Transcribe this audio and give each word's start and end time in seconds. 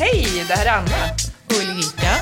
Hej, 0.00 0.44
det 0.48 0.54
här 0.54 0.66
är 0.66 0.70
Anna. 0.78 1.14
och 1.46 1.52
Ulrika 1.52 2.12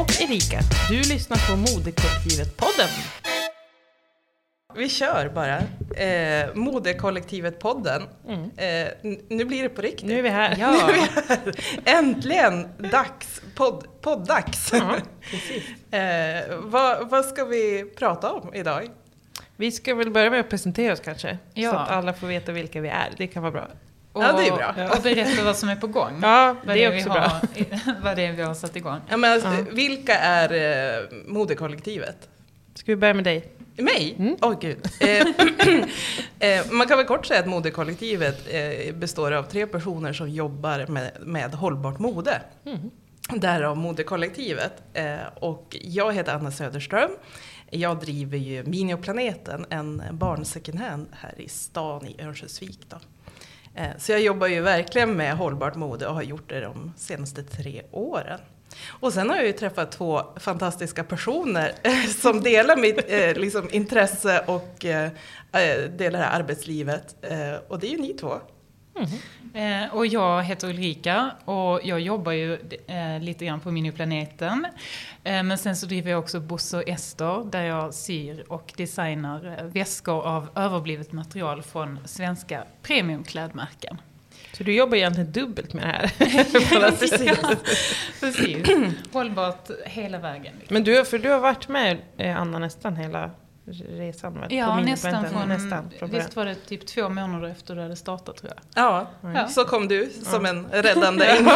och 0.00 0.20
Erika. 0.22 0.60
Du 0.90 0.96
lyssnar 0.96 1.36
på 1.50 1.56
Modekollektivet-podden. 1.56 2.88
Vi 4.76 4.88
kör 4.88 5.28
bara. 5.28 5.56
Eh, 6.04 6.54
Modekollektivet-podden. 6.54 8.02
Eh, 8.56 8.88
n- 9.04 9.20
nu 9.28 9.44
blir 9.44 9.62
det 9.62 9.68
på 9.68 9.82
riktigt. 9.82 10.06
Nu 10.08 10.18
är 10.18 10.22
vi 10.22 10.28
här. 10.28 10.56
Nu 10.56 10.64
är 10.64 10.92
vi 10.92 11.00
här. 11.00 11.98
Äntligen 11.98 12.68
dags. 12.90 13.40
Podd, 13.54 13.86
poddags. 14.00 14.70
Ja, 14.72 14.96
precis. 15.30 15.62
eh, 15.90 16.56
vad, 16.58 17.10
vad 17.10 17.24
ska 17.24 17.44
vi 17.44 17.84
prata 17.98 18.32
om 18.32 18.54
idag? 18.54 18.88
Vi 19.56 19.72
ska 19.72 19.94
väl 19.94 20.10
börja 20.10 20.30
med 20.30 20.40
att 20.40 20.50
presentera 20.50 20.92
oss 20.92 21.00
kanske. 21.00 21.38
Ja. 21.54 21.70
Så 21.72 21.76
att 21.76 21.90
alla 21.90 22.12
får 22.14 22.26
veta 22.26 22.52
vilka 22.52 22.80
vi 22.80 22.88
är. 22.88 23.08
Det 23.16 23.26
kan 23.26 23.42
vara 23.42 23.52
bra. 23.52 23.68
Och, 24.12 24.22
Ja, 24.22 24.32
det 24.32 24.48
är 24.48 24.56
bra. 24.56 24.90
och 24.96 25.02
berätta 25.02 25.44
vad 25.44 25.56
som 25.56 25.68
är 25.68 25.76
på 25.76 25.86
gång. 25.86 26.18
Ja, 26.22 26.56
vad 26.64 26.76
det 26.76 26.84
är 26.84 26.90
vi 26.90 26.98
också 26.98 27.08
har, 27.10 27.20
bra. 27.20 27.40
vad 28.02 28.16
det 28.16 28.26
är 28.26 28.32
vi 28.32 28.42
har 28.42 28.54
satt 28.54 28.76
igång. 28.76 29.00
Ja, 29.08 29.16
men, 29.16 29.32
alltså, 29.32 29.48
Ja. 29.48 29.64
Vilka 29.72 30.14
är 30.14 30.52
eh, 31.00 31.04
modekollektivet? 31.26 32.28
Ska 32.74 32.92
vi 32.92 32.96
börja 32.96 33.14
med 33.14 33.24
dig? 33.24 33.52
Mig? 33.76 34.14
Åh 34.40 34.48
Mm. 34.48 34.58
gud. 34.60 34.86
Eh, 35.00 35.26
eh, 36.58 36.66
man 36.70 36.86
kan 36.86 36.98
väl 36.98 37.06
kort 37.06 37.26
säga 37.26 37.40
att 37.40 37.46
modekollektivet 37.46 38.46
eh, 38.50 38.94
består 38.94 39.32
av 39.32 39.42
tre 39.42 39.66
personer 39.66 40.12
som 40.12 40.28
jobbar 40.30 40.86
med, 40.88 41.10
med 41.20 41.54
hållbart 41.54 41.98
mode. 41.98 42.40
Mm. 42.66 42.78
Därav 43.34 43.76
modekollektivet. 43.76 44.72
Och 45.34 45.76
jag 45.80 46.12
heter 46.12 46.34
Anna 46.34 46.50
Söderström. 46.50 47.10
Jag 47.70 48.00
driver 48.00 48.38
ju 48.38 48.64
Minioplaneten, 48.64 49.66
en 49.70 50.02
barn 50.12 50.44
second 50.44 50.78
hand 50.80 51.08
här 51.12 51.34
i 51.40 51.48
stan 51.48 52.06
i 52.06 52.22
Örnsköldsvik. 52.22 52.80
Då. 52.88 52.96
Eh, 53.78 53.96
så 53.98 54.12
jag 54.12 54.20
jobbar 54.20 54.46
ju 54.46 54.60
verkligen 54.60 55.16
med 55.16 55.36
hållbart 55.36 55.74
mode 55.74 56.06
och 56.06 56.14
har 56.14 56.22
gjort 56.22 56.48
det 56.48 56.60
de 56.60 56.92
senaste 56.96 57.42
tre 57.42 57.82
åren. 57.90 58.40
Och 58.88 59.12
sen 59.12 59.30
har 59.30 59.36
jag 59.36 59.46
ju 59.46 59.52
träffat 59.52 59.92
två 59.92 60.22
fantastiska 60.36 61.04
personer 61.04 61.72
eh, 61.82 62.04
som 62.04 62.42
delar 62.42 62.76
mitt 62.76 63.04
eh, 63.08 63.34
liksom, 63.34 63.68
intresse 63.70 64.44
och 64.46 64.84
eh, 64.84 65.10
eh, 65.52 65.90
delar 65.90 66.18
det 66.18 66.24
här 66.24 66.40
arbetslivet. 66.40 67.16
Eh, 67.22 67.54
och 67.68 67.78
det 67.78 67.86
är 67.86 67.90
ju 67.90 67.98
ni 67.98 68.14
två. 68.14 68.40
Eh, 69.54 69.94
och 69.94 70.06
jag 70.06 70.42
heter 70.42 70.68
Ulrika 70.68 71.30
och 71.44 71.80
jag 71.84 72.00
jobbar 72.00 72.32
ju 72.32 72.54
eh, 72.86 73.20
lite 73.20 73.44
grann 73.44 73.60
på 73.60 73.70
Miniplaneten. 73.70 74.66
Eh, 75.24 75.42
men 75.42 75.58
sen 75.58 75.76
så 75.76 75.86
driver 75.86 76.10
jag 76.10 76.18
också 76.18 76.40
Bosse 76.40 76.76
och 76.76 76.88
Ester 76.88 77.50
där 77.50 77.62
jag 77.62 77.94
syr 77.94 78.44
och 78.48 78.72
designar 78.76 79.56
eh, 79.58 79.64
väskor 79.64 80.26
av 80.26 80.48
överblivet 80.54 81.12
material 81.12 81.62
från 81.62 81.98
svenska 82.04 82.64
premiumklädmärken. 82.82 84.00
Så 84.52 84.64
du 84.64 84.74
jobbar 84.74 84.96
egentligen 84.96 85.32
dubbelt 85.32 85.72
med 85.72 85.82
det 85.84 85.88
här. 85.88 86.10
Precis. 86.98 87.38
Precis. 88.20 88.68
Hållbart 89.12 89.70
hela 89.86 90.18
vägen. 90.18 90.54
liksom. 90.58 90.74
Men 90.74 90.84
du, 90.84 91.04
för 91.04 91.18
du 91.18 91.30
har 91.30 91.40
varit 91.40 91.68
med 91.68 91.98
eh, 92.16 92.40
Anna 92.40 92.58
nästan 92.58 92.96
hela 92.96 93.30
resan 93.88 94.40
väl? 94.40 94.52
Ja, 94.52 94.66
På 94.76 94.80
nästan 94.84 95.30
från, 95.30 95.48
nästan 95.48 95.90
från 95.98 96.10
visst 96.10 96.36
var 96.36 96.44
det 96.44 96.54
typ 96.54 96.86
två 96.86 97.08
månader 97.08 97.48
efter 97.48 97.74
du 97.74 97.80
hade 97.82 97.96
startat 97.96 98.36
tror 98.36 98.52
jag. 98.74 98.84
Ja, 98.84 99.06
Ja. 99.34 99.48
så 99.48 99.64
kom 99.64 99.88
du 99.88 100.10
som 100.22 100.46
en 100.46 100.66
räddande 100.72 101.24
ängel. 101.38 101.48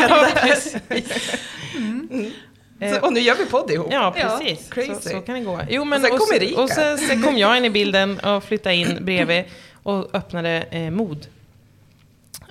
Eh, 2.81 2.93
Så, 2.95 3.07
och 3.07 3.13
nu 3.13 3.21
gör 3.21 3.35
vi 3.37 3.47
podd 3.47 3.71
ihop. 3.71 3.87
Ja, 3.91 4.15
Ja, 4.17 4.39
precis. 4.39 4.71
crazy. 4.71 4.95
Så, 4.95 5.09
så 5.09 5.21
kan 5.21 5.35
det 5.35 5.41
gå. 5.41 5.61
Jo, 5.71 5.85
men, 5.85 6.01
Och 6.01 6.09
sen 6.09 6.19
kom 6.19 6.27
så- 6.27 6.35
Erika. 6.35 6.63
Och 6.63 6.71
sen, 6.71 6.99
sen 6.99 7.23
kom 7.23 7.37
jag 7.37 7.57
in 7.59 7.65
i 7.65 7.71
bilden 7.71 8.19
och 8.19 8.45
flyttade 8.45 8.75
in 8.75 8.99
bredvid 9.05 9.45
och 9.83 10.15
öppnade 10.15 10.51
eh, 10.71 10.91
mod. 10.91 11.27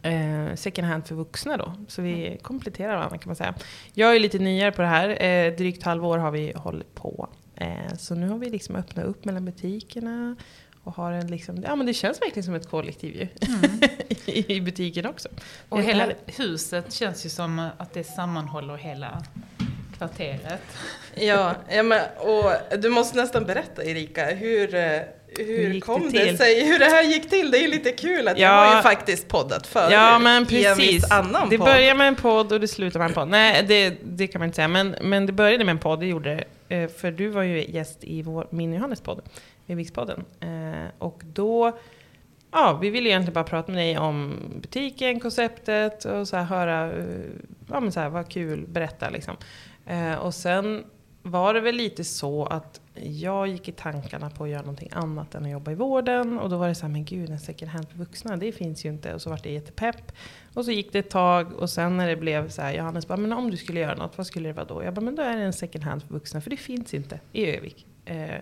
Eh, 0.03 0.55
second 0.55 0.87
hand 0.87 1.07
för 1.07 1.15
vuxna 1.15 1.57
då. 1.57 1.73
Så 1.87 2.01
vi 2.01 2.37
kompletterar 2.41 2.95
varandra 2.95 3.17
kan 3.17 3.29
man 3.29 3.35
säga. 3.35 3.53
Jag 3.93 4.15
är 4.15 4.19
lite 4.19 4.39
nyare 4.39 4.71
på 4.71 4.81
det 4.81 4.87
här. 4.87 5.23
Eh, 5.23 5.53
drygt 5.53 5.83
halvår 5.83 6.17
har 6.17 6.31
vi 6.31 6.53
hållit 6.55 6.95
på. 6.95 7.29
Eh, 7.61 7.95
så 7.97 8.15
nu 8.15 8.29
har 8.29 8.37
vi 8.37 8.49
liksom 8.49 8.75
öppnat 8.75 9.05
upp 9.05 9.25
mellan 9.25 9.45
butikerna. 9.45 10.35
Och 10.83 10.93
har 10.93 11.11
en 11.11 11.27
liksom, 11.27 11.63
ja 11.63 11.75
men 11.75 11.87
det 11.87 11.93
känns 11.93 12.21
verkligen 12.21 12.43
som 12.43 12.55
ett 12.55 12.69
kollektiv 12.69 13.15
ju. 13.15 13.27
I, 14.25 14.53
I 14.55 14.61
butiken 14.61 15.05
också. 15.05 15.29
Och 15.69 15.81
hela 15.81 15.99
härligt. 15.99 16.39
huset 16.39 16.93
känns 16.93 17.25
ju 17.25 17.29
som 17.29 17.69
att 17.77 17.93
det 17.93 18.03
sammanhåller 18.03 18.77
hela 18.77 19.23
kvarteret. 19.97 20.61
Ja, 21.15 21.55
ja 21.69 21.83
men, 21.83 22.01
och 22.19 22.79
du 22.79 22.89
måste 22.89 23.17
nästan 23.17 23.45
berätta 23.45 23.83
Erika, 23.83 24.25
hur, 24.25 24.75
eh, 24.75 25.01
hur, 25.37 25.69
gick 25.73 25.83
kom 25.85 26.01
det 26.01 26.19
det, 26.19 26.25
till? 26.27 26.37
sig, 26.37 26.65
hur 26.65 26.79
det 26.79 26.85
här 26.85 27.03
gick 27.03 27.29
till? 27.29 27.51
Det 27.51 27.57
är 27.57 27.61
ju 27.61 27.67
lite 27.67 27.91
kul 27.91 28.27
att 28.27 28.37
jag 28.39 28.51
Ja. 28.51 28.65
har 28.69 28.75
ju 28.75 28.81
faktiskt 28.81 29.27
poddat 29.27 29.67
förut 29.67 29.91
Ja 29.91 30.19
men 30.19 30.45
precis. 30.45 31.09
Det 31.49 31.57
podd. 31.57 31.59
börjar 31.59 31.95
med 31.95 32.07
en 32.07 32.15
podd 32.15 32.51
och 32.51 32.59
det 32.59 32.67
slutar 32.67 32.99
med 32.99 33.07
en 33.07 33.13
podd. 33.13 33.27
Nej, 33.27 33.65
det, 33.67 33.97
det 34.03 34.27
kan 34.27 34.39
man 34.39 34.45
inte 34.47 34.55
säga. 34.55 34.67
Men, 34.67 34.95
men 35.01 35.25
det 35.25 35.33
började 35.33 35.63
med 35.63 35.71
en 35.71 35.79
podd, 35.79 35.99
det 35.99 36.05
gjorde 36.07 36.43
det. 36.67 36.75
Eh, 36.75 36.89
För 36.89 37.11
du 37.11 37.27
var 37.27 37.43
ju 37.43 37.65
gäst 37.71 37.97
i 38.03 38.21
vår 38.21 38.47
min 38.49 38.73
Johannes 38.73 39.01
podd, 39.01 39.21
i 39.67 39.75
Vikspodden. 39.75 40.23
Eh, 40.39 40.89
Och 40.97 41.21
då, 41.33 41.77
ja, 42.51 42.79
vi 42.81 42.89
ville 42.89 43.09
egentligen 43.09 43.33
bara 43.33 43.43
prata 43.43 43.71
med 43.71 43.81
dig 43.81 43.97
om 43.97 44.39
butiken, 44.61 45.19
konceptet 45.19 46.05
och 46.05 46.27
så 46.27 46.37
här 46.37 46.43
höra, 46.43 46.91
eh, 46.91 47.05
ja 47.69 47.79
men 47.79 47.91
så 47.91 47.99
här, 47.99 48.09
vad 48.09 48.29
kul, 48.29 48.65
berätta 48.67 49.09
liksom. 49.09 49.37
Och 50.19 50.33
sen 50.33 50.83
var 51.23 51.53
det 51.53 51.61
väl 51.61 51.75
lite 51.75 52.03
så 52.03 52.45
att 52.45 52.81
jag 52.93 53.47
gick 53.47 53.67
i 53.67 53.71
tankarna 53.71 54.29
på 54.29 54.43
att 54.43 54.49
göra 54.49 54.61
någonting 54.61 54.89
annat 54.91 55.35
än 55.35 55.45
att 55.45 55.51
jobba 55.51 55.71
i 55.71 55.75
vården. 55.75 56.39
Och 56.39 56.49
då 56.49 56.57
var 56.57 56.67
det 56.67 56.75
så 56.75 56.81
här, 56.81 56.93
men 56.93 57.05
gud, 57.05 57.29
en 57.29 57.39
second 57.39 57.71
hand 57.71 57.89
för 57.89 57.97
vuxna, 57.97 58.37
det 58.37 58.51
finns 58.51 58.85
ju 58.85 58.89
inte. 58.89 59.13
Och 59.13 59.21
så 59.21 59.29
vart 59.29 59.43
det 59.43 59.51
jättepepp. 59.51 60.11
Och 60.53 60.65
så 60.65 60.71
gick 60.71 60.93
det 60.93 60.99
ett 60.99 61.09
tag 61.09 61.53
och 61.53 61.69
sen 61.69 61.97
när 61.97 62.07
det 62.07 62.15
blev 62.15 62.49
så 62.49 62.61
här, 62.61 62.73
Johannes 62.73 63.07
bara, 63.07 63.17
men 63.17 63.33
om 63.33 63.51
du 63.51 63.57
skulle 63.57 63.79
göra 63.79 63.95
något, 63.95 64.17
vad 64.17 64.27
skulle 64.27 64.49
det 64.49 64.53
vara 64.53 64.65
då? 64.65 64.83
Jag 64.83 64.93
bara, 64.93 65.01
men 65.01 65.15
då 65.15 65.21
är 65.21 65.37
det 65.37 65.43
en 65.43 65.53
second 65.53 65.83
hand 65.83 66.03
för 66.03 66.13
vuxna, 66.13 66.41
för 66.41 66.49
det 66.49 66.57
finns 66.57 66.93
inte 66.93 67.19
i 67.31 67.45
Övik. 67.45 67.85
Eh, 68.05 68.37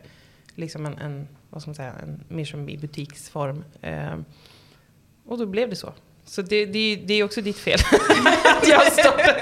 liksom 0.56 0.86
en, 0.86 0.98
en, 0.98 1.28
vad 1.50 1.62
ska 1.62 1.70
man 1.70 1.76
säga, 1.76 1.94
en, 2.04 2.24
mer 2.28 2.46
som 2.46 2.70
i 2.70 2.78
butiksform. 2.78 3.64
Eh, 3.82 4.16
och 5.26 5.38
då 5.38 5.46
blev 5.46 5.70
det 5.70 5.76
så. 5.76 5.94
Så 6.26 6.42
det, 6.42 6.66
det, 6.66 6.96
det 7.06 7.14
är 7.14 7.24
också 7.24 7.42
ditt 7.42 7.58
fel. 7.60 7.80
att 8.60 8.68
jag 8.68 8.78
har 8.78 8.86
startat 8.90 9.36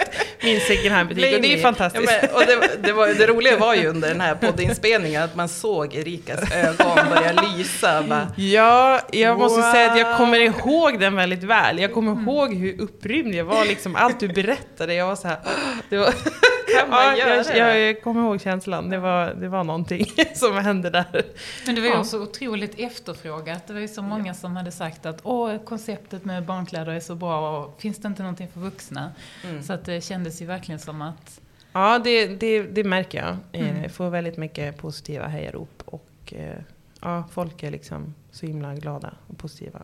min 0.44 0.60
second 0.60 0.92
hand 0.92 1.10
butik. 1.10 1.36
Och 1.36 1.42
det 1.42 1.54
är 1.54 1.56
me. 1.58 1.62
fantastiskt. 1.62 2.12
Ja, 2.12 2.20
men, 2.22 2.36
och 2.36 2.42
det, 2.46 2.70
det, 2.88 2.94
var, 2.94 3.08
det 3.08 3.28
roliga 3.28 3.58
var 3.58 3.76
ju 3.76 3.88
under 3.88 4.08
den 4.10 4.22
här 4.22 4.36
poddinspelningen 4.36 5.24
att 5.24 5.36
man 5.36 5.50
såg 5.50 5.96
Erikas 5.96 6.52
ögon 6.52 7.10
börja 7.10 7.32
lysa. 7.58 8.04
Bara, 8.10 8.28
Ja, 8.38 9.02
jag 9.12 9.38
måste 9.38 9.62
Wow. 9.62 9.72
säga 9.72 9.92
att 9.92 10.00
jag 10.00 10.18
kommer 10.18 10.40
ihåg 10.40 11.00
den 11.00 11.16
väldigt 11.16 11.44
väl. 11.44 11.80
Jag 11.80 11.94
kommer 11.94 12.12
ihåg 12.24 12.54
hur 12.54 12.82
upprymd 12.82 13.36
jag 13.36 13.46
var, 13.46 13.66
liksom 13.66 13.96
allt 13.96 14.20
du 14.20 14.28
berättade. 14.28 14.94
Jag 14.94 15.08
var 15.08 15.16
så 15.16 15.28
här, 15.28 15.38
det 15.90 15.98
var, 15.98 16.14
Kan 16.80 16.90
man 16.90 17.04
ja, 17.04 17.18
göra 17.18 17.36
jag, 17.36 17.46
det? 17.46 17.58
jag, 17.58 17.80
jag 17.80 18.02
kommer 18.02 18.22
ihåg 18.22 18.42
känslan. 18.42 18.90
Det 18.90 18.98
var, 18.98 19.34
det 19.34 19.48
var 19.48 19.64
någonting 19.64 20.06
som 20.36 20.58
hände 20.58 20.90
där. 20.90 21.24
Men 21.66 21.76
det 21.76 21.82
var 21.82 21.88
ju 21.88 21.94
Ja. 21.94 22.00
också 22.00 22.20
otroligt 22.22 22.80
efterfrågat. 22.80 23.68
Det 23.68 23.74
var 23.74 23.80
ju 23.80 23.88
så 23.88 24.02
många 24.02 24.34
som 24.34 24.56
hade 24.56 24.72
sagt 24.72 25.06
att 25.06 25.20
Åh, 25.24 25.58
konceptet 25.58 26.26
med 26.26 26.46
barnkläder 26.46 26.92
är 26.92 27.00
så 27.00 27.16
bra 27.16 27.58
och 27.60 27.82
finns 27.82 27.98
det 27.98 28.08
inte 28.08 28.22
någonting 28.22 28.48
för 28.54 28.60
vuxna? 28.60 29.12
Mm. 29.44 29.64
Så 29.64 29.74
att 29.74 29.86
det 29.86 30.02
kändes 30.02 30.42
ju 30.42 30.46
verkligen 30.46 30.80
som 30.80 31.02
att 31.02 31.42
Ja, 31.74 32.00
det, 32.04 32.28
det, 32.28 32.64
det 32.64 32.84
märker 32.84 33.18
jag. 33.18 33.38
Eh, 33.62 33.70
Mm. 33.70 33.84
Jag 33.84 33.92
får 33.92 34.10
väldigt 34.10 34.38
mycket 34.38 34.78
positiva 34.78 35.28
hejarop. 35.28 35.82
Och 35.86 36.34
eh, 36.36 36.58
ja, 37.02 37.24
folk 37.32 37.64
är 37.64 37.72
liksom 37.72 38.14
så 38.32 38.46
himla 38.46 38.74
glada 38.76 39.14
och 39.28 39.38
positiva. 39.38 39.80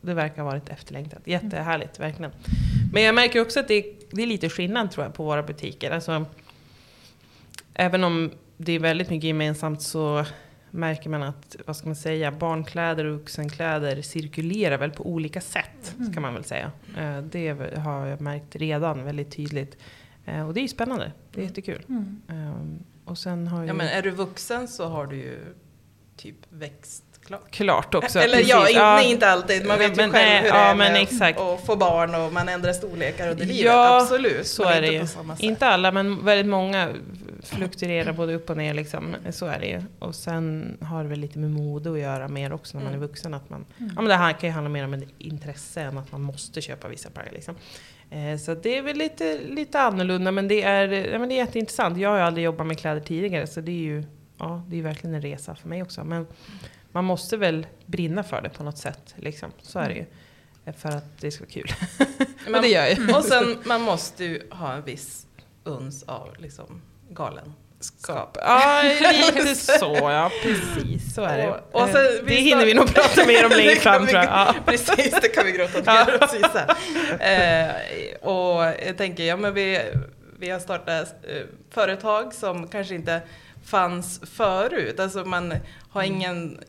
Det 0.00 0.14
verkar 0.14 0.42
ha 0.42 0.50
varit 0.50 0.68
efterlängtat. 0.68 1.18
Jättehärligt, 1.24 2.00
verkligen. 2.00 2.30
Men 2.92 3.02
jag 3.02 3.14
märker 3.14 3.40
också 3.40 3.60
att 3.60 3.68
det 3.68 3.74
är, 3.74 3.84
det 4.10 4.22
är 4.22 4.26
lite 4.26 4.48
skillnad 4.48 4.90
tror 4.90 5.04
jag 5.06 5.14
på 5.14 5.24
våra 5.24 5.42
butiker. 5.42 5.90
Alltså, 5.90 6.24
även 7.74 8.04
om 8.04 8.30
det 8.56 8.72
är 8.72 8.78
väldigt 8.80 9.10
mycket 9.10 9.26
gemensamt 9.28 9.82
så 9.82 10.24
märker 10.70 11.10
man 11.10 11.22
att, 11.22 11.56
vad 11.66 11.76
ska 11.76 11.86
man 11.86 11.96
säga, 11.96 12.30
barnkläder 12.32 13.04
och 13.04 13.12
vuxenkläder 13.18 14.02
cirkulerar 14.02 14.78
väl 14.78 14.90
på 14.90 15.06
olika 15.06 15.40
sätt, 15.40 15.94
ska 16.12 16.20
man 16.20 16.34
väl 16.34 16.44
säga. 16.44 16.72
Eh, 16.98 17.18
Det 17.22 17.48
har 17.78 18.06
jag 18.06 18.20
märkt 18.20 18.56
redan 18.56 19.04
väldigt 19.04 19.30
tydligt. 19.30 19.76
Eh, 20.24 20.46
Och 20.46 20.54
det 20.54 20.60
är 20.60 20.62
ju 20.62 20.68
spännande, 20.68 21.12
det 21.32 21.40
är 21.40 21.44
jättekul. 21.44 21.84
mm. 21.88 22.22
Ehm, 22.28 22.78
Och 23.04 23.18
sen 23.18 23.46
har 23.48 23.62
ju... 23.62 23.66
Ja, 23.68 23.74
men 23.74 23.88
är 23.88 24.02
du 24.02 24.10
vuxen 24.10 24.68
så 24.68 24.88
har 24.88 25.06
du 25.06 25.16
ju 25.16 25.38
typ 26.16 26.36
växt 26.50 27.04
klart. 27.28 27.50
Klart 27.50 27.94
också. 27.94 28.18
Eller 28.18 28.36
precis. 28.36 28.50
ja, 28.50 28.68
in, 28.70 28.76
nej, 28.76 29.10
inte 29.10 29.28
alltid. 29.28 29.66
Man 29.66 29.78
vet 29.78 29.92
ju 29.92 29.96
Men, 29.96 30.10
själv 30.12 30.24
nej, 30.28 30.40
hur 30.42 30.48
ja, 30.48 30.54
det 30.54 30.60
är 30.60 30.74
men 30.74 30.92
med 30.92 31.02
exakt. 31.02 31.40
att 31.40 31.66
få 31.66 31.76
barn 31.76 32.14
och 32.14 32.32
man 32.32 32.48
ändrar 32.48 32.72
storlekar 32.72 33.30
under 33.30 33.46
livet. 33.46 33.64
Ja, 33.64 34.00
Absolut. 34.02 34.46
så 34.46 34.62
är 34.64 34.80
det 34.80 34.86
inte 34.86 34.94
ju. 34.94 35.00
på 35.00 35.06
samma 35.06 35.36
sätt. 35.36 35.42
Inte 35.44 35.66
alla, 35.66 35.92
men 35.92 36.24
väldigt 36.24 36.46
många 36.46 36.88
fluktuerar 37.42 38.12
både 38.12 38.34
upp 38.34 38.50
och 38.50 38.56
ner. 38.56 38.74
Liksom. 38.74 39.16
Så 39.30 39.46
är 39.46 39.58
det 39.60 39.66
ju. 39.66 39.82
Och 39.98 40.14
sen 40.14 40.76
har 40.82 41.02
det 41.02 41.08
väl 41.08 41.18
lite 41.20 41.38
med 41.38 41.50
mode 41.50 41.92
att 41.92 41.98
göra 41.98 42.28
mer 42.28 42.52
också 42.52 42.76
när 42.76 42.84
man 42.84 42.92
är 42.92 42.96
Mm. 42.96 43.08
vuxen. 43.08 43.34
Att 43.34 43.50
man, 43.50 43.64
Mm. 43.78 43.92
ja, 43.96 44.02
men 44.02 44.08
det 44.08 44.14
här 44.16 44.32
kan 44.32 44.48
ju 44.48 44.52
handla 44.54 44.68
mer 44.70 44.84
om 44.84 44.94
ett 44.94 45.04
intresse 45.18 45.80
än 45.80 45.98
att 45.98 46.12
man 46.12 46.22
måste 46.22 46.60
köpa 46.60 46.88
vissa 46.88 47.10
plagg. 47.10 47.26
Liksom. 47.32 47.54
Eh, 48.10 48.38
så 48.38 48.54
det 48.54 48.78
är 48.78 48.82
väl 48.82 48.96
lite, 48.96 49.38
lite 49.48 49.80
annorlunda, 49.80 50.30
men 50.30 50.48
det, 50.48 50.62
är, 50.62 50.88
ja, 51.12 51.18
men 51.18 51.28
det 51.28 51.34
är 51.34 51.36
jätteintressant. 51.36 51.98
Jag 51.98 52.08
har 52.10 52.16
ju 52.16 52.22
aldrig 52.22 52.44
jobbat 52.44 52.66
med 52.66 52.78
kläder 52.78 53.00
tidigare, 53.00 53.46
så 53.46 53.60
det 53.60 53.70
är 53.72 53.74
ju 53.82 54.04
ja, 54.38 54.62
det 54.68 54.78
är 54.78 54.82
verkligen 54.82 55.14
en 55.14 55.22
resa 55.22 55.54
för 55.54 55.68
mig 55.68 55.82
också. 55.82 56.04
Men 56.04 56.26
man 56.92 57.04
måste 57.04 57.36
väl 57.36 57.66
brinna 57.86 58.22
för 58.24 58.40
det 58.40 58.48
på 58.48 58.62
något 58.64 58.78
sätt. 58.78 59.14
Liksom. 59.16 59.52
Så 59.62 59.78
är 59.78 59.88
det 59.88 59.94
ju. 59.94 60.04
för 60.78 60.88
att 60.88 61.20
det 61.20 61.30
ska 61.30 61.44
vara 61.44 61.50
kul. 61.52 61.72
Men- 62.44 62.54
och 62.54 62.62
det 62.62 62.68
gör 62.68 62.86
jag. 62.86 63.16
Och 63.16 63.24
sen, 63.24 63.58
man 63.64 63.80
måste 63.80 64.24
ju 64.24 64.42
ha 64.50 64.72
en 64.72 64.82
viss 64.84 65.26
uns 65.64 66.02
av 66.02 66.34
liksom 66.38 66.82
galen. 67.10 67.52
Skap. 67.80 68.36
Ja, 68.40 68.82
lite 69.34 69.54
så 69.54 69.96
ja, 70.00 70.30
precis 70.42 71.14
så 71.14 71.22
är 71.22 71.36
det. 71.38 71.48
Och- 71.48 71.82
och 71.82 71.88
sen- 71.88 71.96
Eh, 72.06 72.24
det 72.26 72.34
hinner 72.34 72.66
vi 72.66 72.74
nog 72.74 72.94
prata 72.94 73.26
mer 73.26 73.44
om 73.46 73.50
längre 73.56 73.76
fram 73.76 74.06
tror 74.06 74.18
jag. 74.22 74.24
Ja. 74.24 74.54
Precis, 74.66 75.10
det 75.22 75.28
kan 75.28 75.46
vi 75.46 75.52
grotta 75.52 75.92
ner 75.92 76.24
oss 76.24 76.34
i 76.34 76.42
sen. 76.52 77.20
Eh, 77.20 77.70
och 78.28 78.62
jag 78.86 78.96
tänker, 78.98 79.24
ja 79.24 79.36
men 79.36 79.54
vi, 79.54 79.80
vi 80.38 80.50
har 80.50 80.58
startat 80.60 81.14
eh, 81.28 81.42
företag 81.70 82.34
som 82.34 82.68
kanske 82.68 82.94
inte 82.94 83.20
fanns 83.64 84.20
förut. 84.36 85.00
Alltså 85.00 85.24
man 85.24 85.54
har 85.90 86.02
Mm. 86.02 86.14
ingen 86.16 86.60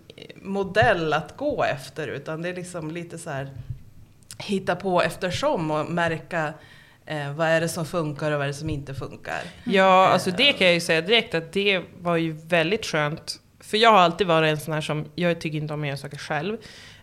modell 0.42 1.13
att 1.13 1.38
gå 1.38 1.63
efter 1.63 2.07
utan 2.07 2.42
det 2.42 2.50
är 2.50 2.56
liksom 2.56 2.92
lite 2.92 3.18
så 3.18 3.30
här 3.30 3.50
hitta 4.38 4.75
på 4.75 5.01
eftersom 5.01 5.71
och 5.71 5.92
märka 5.92 6.54
eh, 7.06 7.33
vad 7.33 7.48
är 7.48 7.62
det 7.62 7.69
som 7.69 7.86
funkar 7.86 8.31
och 8.31 8.38
vad 8.38 8.44
är 8.44 8.48
det 8.48 8.54
som 8.54 8.69
inte 8.69 8.94
funkar. 8.94 9.42
Ja, 9.63 10.07
alltså 10.07 10.31
det 10.31 10.54
kan 10.54 10.68
jag 10.68 10.74
ju 10.74 10.81
säga 10.81 11.01
direkt 11.01 11.36
att 11.36 11.51
det 11.51 11.81
var 12.01 12.18
ju 12.18 12.31
väldigt 12.31 12.86
skönt. 12.86 13.39
För 13.60 13.77
jag 13.77 13.92
har 13.92 14.00
alltid 14.00 14.27
varit 14.27 14.51
en 14.51 14.60
sån 14.60 14.74
här 14.74 14.81
som, 14.81 15.06
jag 15.16 15.42
tycker 15.42 15.57
inte 15.57 15.74
om 15.74 15.81
att 15.81 15.88
göra 15.88 15.98
saker 15.98 16.18
själv. 16.18 16.57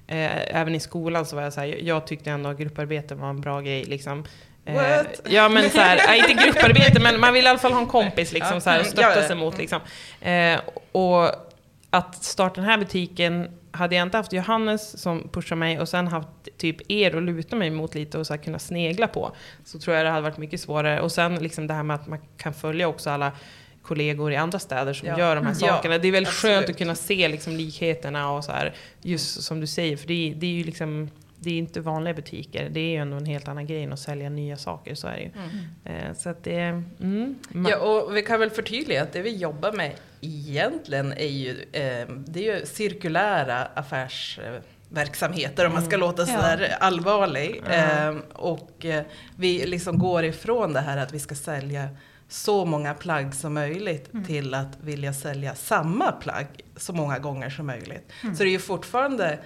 Eh, 0.07 0.57
även 0.61 0.75
i 0.75 0.81
skolan 0.81 1.27
så 1.27 1.37
var 1.37 1.43
jag 1.43 1.53
så 1.53 1.61
här, 1.61 1.79
jag 1.83 2.07
tyckte 2.07 2.31
ändå 2.31 2.51
att 2.51 2.59
grupparbete 2.59 3.15
var 3.15 3.31
en 3.31 3.41
bra 3.41 3.61
grej 3.61 3.85
liksom. 3.85 4.25
Eh, 4.65 5.01
ja 5.25 5.49
men 5.49 5.71
så 5.71 5.81
här, 5.81 5.97
äh, 6.09 6.19
inte 6.19 6.45
grupparbete 6.45 7.01
men 7.01 7.21
man 7.21 7.35
vill 7.35 7.45
i 7.45 7.49
alla 7.49 7.59
fall 7.59 7.73
ha 7.73 7.81
en 7.81 7.87
kompis 7.87 8.33
liksom 8.33 8.61
så 8.61 8.71
här, 8.71 8.81
och 8.81 8.87
Mm, 8.87 8.97
stötta 8.97 9.23
sig 9.23 9.37
mot 9.37 9.59
liksom. 9.59 9.81
Eh, 10.21 10.61
och 10.93 11.31
att 11.97 12.25
starta 12.25 12.61
den 12.61 12.71
här 12.71 12.79
butiken 12.79 13.51
hade 13.71 13.97
jag 13.97 14.03
inte 14.03 14.17
haft 14.17 14.33
Johannes 14.33 15.01
som 15.03 15.29
pushar 15.33 15.57
mig 15.57 15.81
och 15.81 15.89
sen 15.89 16.09
haft 16.09 16.29
typ 16.59 16.91
er 16.91 17.17
att 17.17 17.23
luta 17.23 17.57
mig 17.57 17.71
mot 17.71 17.95
lite 17.95 18.19
och 18.19 18.27
så 18.27 18.33
här 18.33 18.39
kunna 18.43 18.59
snegla 18.59 19.09
på. 19.09 19.33
Så 19.65 19.79
tror 19.79 19.97
jag 19.97 20.07
det 20.07 20.11
hade 20.11 20.23
varit 20.23 20.39
mycket 20.39 20.61
svårare. 20.61 21.01
Och 21.01 21.13
sen 21.13 21.35
liksom 21.35 21.67
det 21.67 21.75
här 21.75 21.83
med 21.83 21.95
att 21.95 22.07
man 22.07 22.19
kan 22.37 22.55
följa 22.55 22.89
också 22.89 23.11
alla 23.11 23.33
kollegor 23.83 24.33
i 24.33 24.37
andra 24.37 24.59
städer 24.59 24.93
som 24.93 25.09
Ja. 25.09 25.19
gör 25.19 25.37
de 25.37 25.47
här 25.47 25.53
Mm. 25.53 25.67
Ja, 25.69 25.77
sakerna. 25.77 25.99
Det 25.99 26.09
är 26.09 26.13
väldigt 26.13 26.29
absolut. 26.33 26.57
skönt 26.57 26.71
att 26.71 26.79
kunna 26.79 26.95
se 26.95 27.29
liksom 27.29 27.53
likheterna 27.57 28.33
och 28.33 28.45
så 28.45 28.53
här, 28.53 28.75
just 29.03 29.43
som 29.43 29.61
du 29.61 29.67
säger, 29.67 29.97
för 29.97 30.09
det, 30.09 30.31
är- 30.31 30.35
det 30.35 30.47
är 30.47 30.51
ju 30.51 30.65
liksom 30.65 31.11
det 31.39 31.51
är 31.51 31.59
inte 31.59 31.81
vanliga 31.81 32.15
butiker. 32.15 32.69
Det 32.71 32.81
är 32.81 32.91
ju 32.91 32.97
ändå 32.97 33.17
en 33.17 33.27
helt 33.27 33.49
annan 33.49 33.67
grej 33.67 33.83
än 33.83 33.93
att 33.93 33.99
sälja 34.01 34.29
nya 34.31 34.57
saker. 34.57 34.95
Så 34.95 35.09
är 35.09 35.13
det 35.17 35.23
ju. 35.23 35.31
Eh, 35.97 36.15
så 36.15 36.29
att 36.29 36.45
det... 36.45 36.83
Mm, 37.01 37.39
Ja, 37.69 37.77
och 37.79 38.17
vi 38.17 38.23
kan 38.23 38.41
väl 38.41 38.51
förtydliga 38.51 39.03
att 39.03 39.13
det 39.13 39.23
vi 39.23 39.37
jobbar 39.37 39.73
med 39.73 39.93
egentligen 40.27 41.13
är 41.13 41.27
ju, 41.29 41.51
eh, 41.73 42.09
det 42.09 42.49
är 42.49 42.59
ju 42.61 42.67
cirkulära 42.67 43.65
affärsverksamheter 43.75 45.67
om 45.67 45.73
man 45.73 45.83
ska 45.83 45.95
Mm. 45.97 46.01
låta 46.01 46.27
så 46.27 46.33
Ja. 46.33 46.59
allvarlig. 46.81 47.63
Ja. 47.67 47.73
Eh, 47.73 48.17
och 48.33 48.87
vi 49.37 49.67
liksom 49.67 49.99
går 49.99 50.25
ifrån 50.25 50.73
det 50.73 50.81
här 50.81 50.97
att 50.97 51.13
vi 51.13 51.19
ska 51.19 51.35
sälja 51.35 51.89
så 52.29 52.65
många 52.65 52.95
plagg 52.95 53.35
som 53.35 53.55
möjligt 53.55 54.13
Mm. 54.15 54.25
till 54.27 54.55
att 54.55 54.79
vilja 54.81 55.13
sälja 55.13 55.55
samma 55.55 56.13
plagg 56.13 56.47
så 56.77 56.93
många 56.93 57.19
gånger 57.19 57.51
som 57.51 57.67
möjligt. 57.67 58.13
Mm. 58.23 58.37
Så 58.37 58.43
det 58.43 58.49
är 58.49 58.53
ju 58.53 58.59
fortfarande 58.59 59.39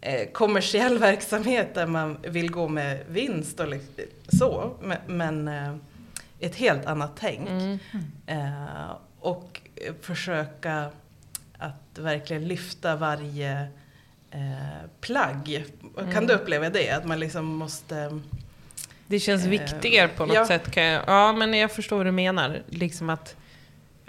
eh, 0.00 0.28
kommersiell 0.32 0.98
verksamhet 1.08 1.74
där 1.74 1.86
man 1.86 2.18
vill 2.22 2.50
gå 2.50 2.68
med 2.68 2.98
vinst 3.08 3.60
och 3.60 3.66
så. 4.38 4.76
Men, 4.82 4.98
men 5.06 5.48
eh, 5.48 5.74
ett 6.40 6.54
helt 6.56 6.86
annat 6.86 7.10
tänk. 7.20 7.48
Mm. 7.48 7.78
Eh, 8.26 8.90
och 9.20 9.60
försöka 10.00 10.90
att 11.58 11.98
verkligen 11.98 12.48
lyfta 12.48 12.96
varje 12.96 13.66
eh, 14.30 14.40
plagg. 15.00 15.64
Kan 15.96 16.08
Mm. 16.08 16.26
du 16.26 16.34
uppleva 16.34 16.70
det? 16.70 16.90
Att 16.90 17.04
man 17.04 17.20
liksom 17.20 17.44
måste... 17.46 18.20
Det 19.06 19.20
känns 19.20 19.44
Eh, 19.44 19.50
viktigare 19.50 20.08
på 20.08 20.26
något 20.26 20.34
ja. 20.36 20.46
sätt. 20.46 20.70
Kan 20.70 20.82
jag, 20.84 21.02
ja, 21.06 21.32
men 21.32 21.54
jag 21.54 21.72
förstår 21.72 21.96
vad 21.96 22.06
du 22.06 22.12
menar. 22.12 22.62
Liksom 22.68 23.10
att, 23.10 23.36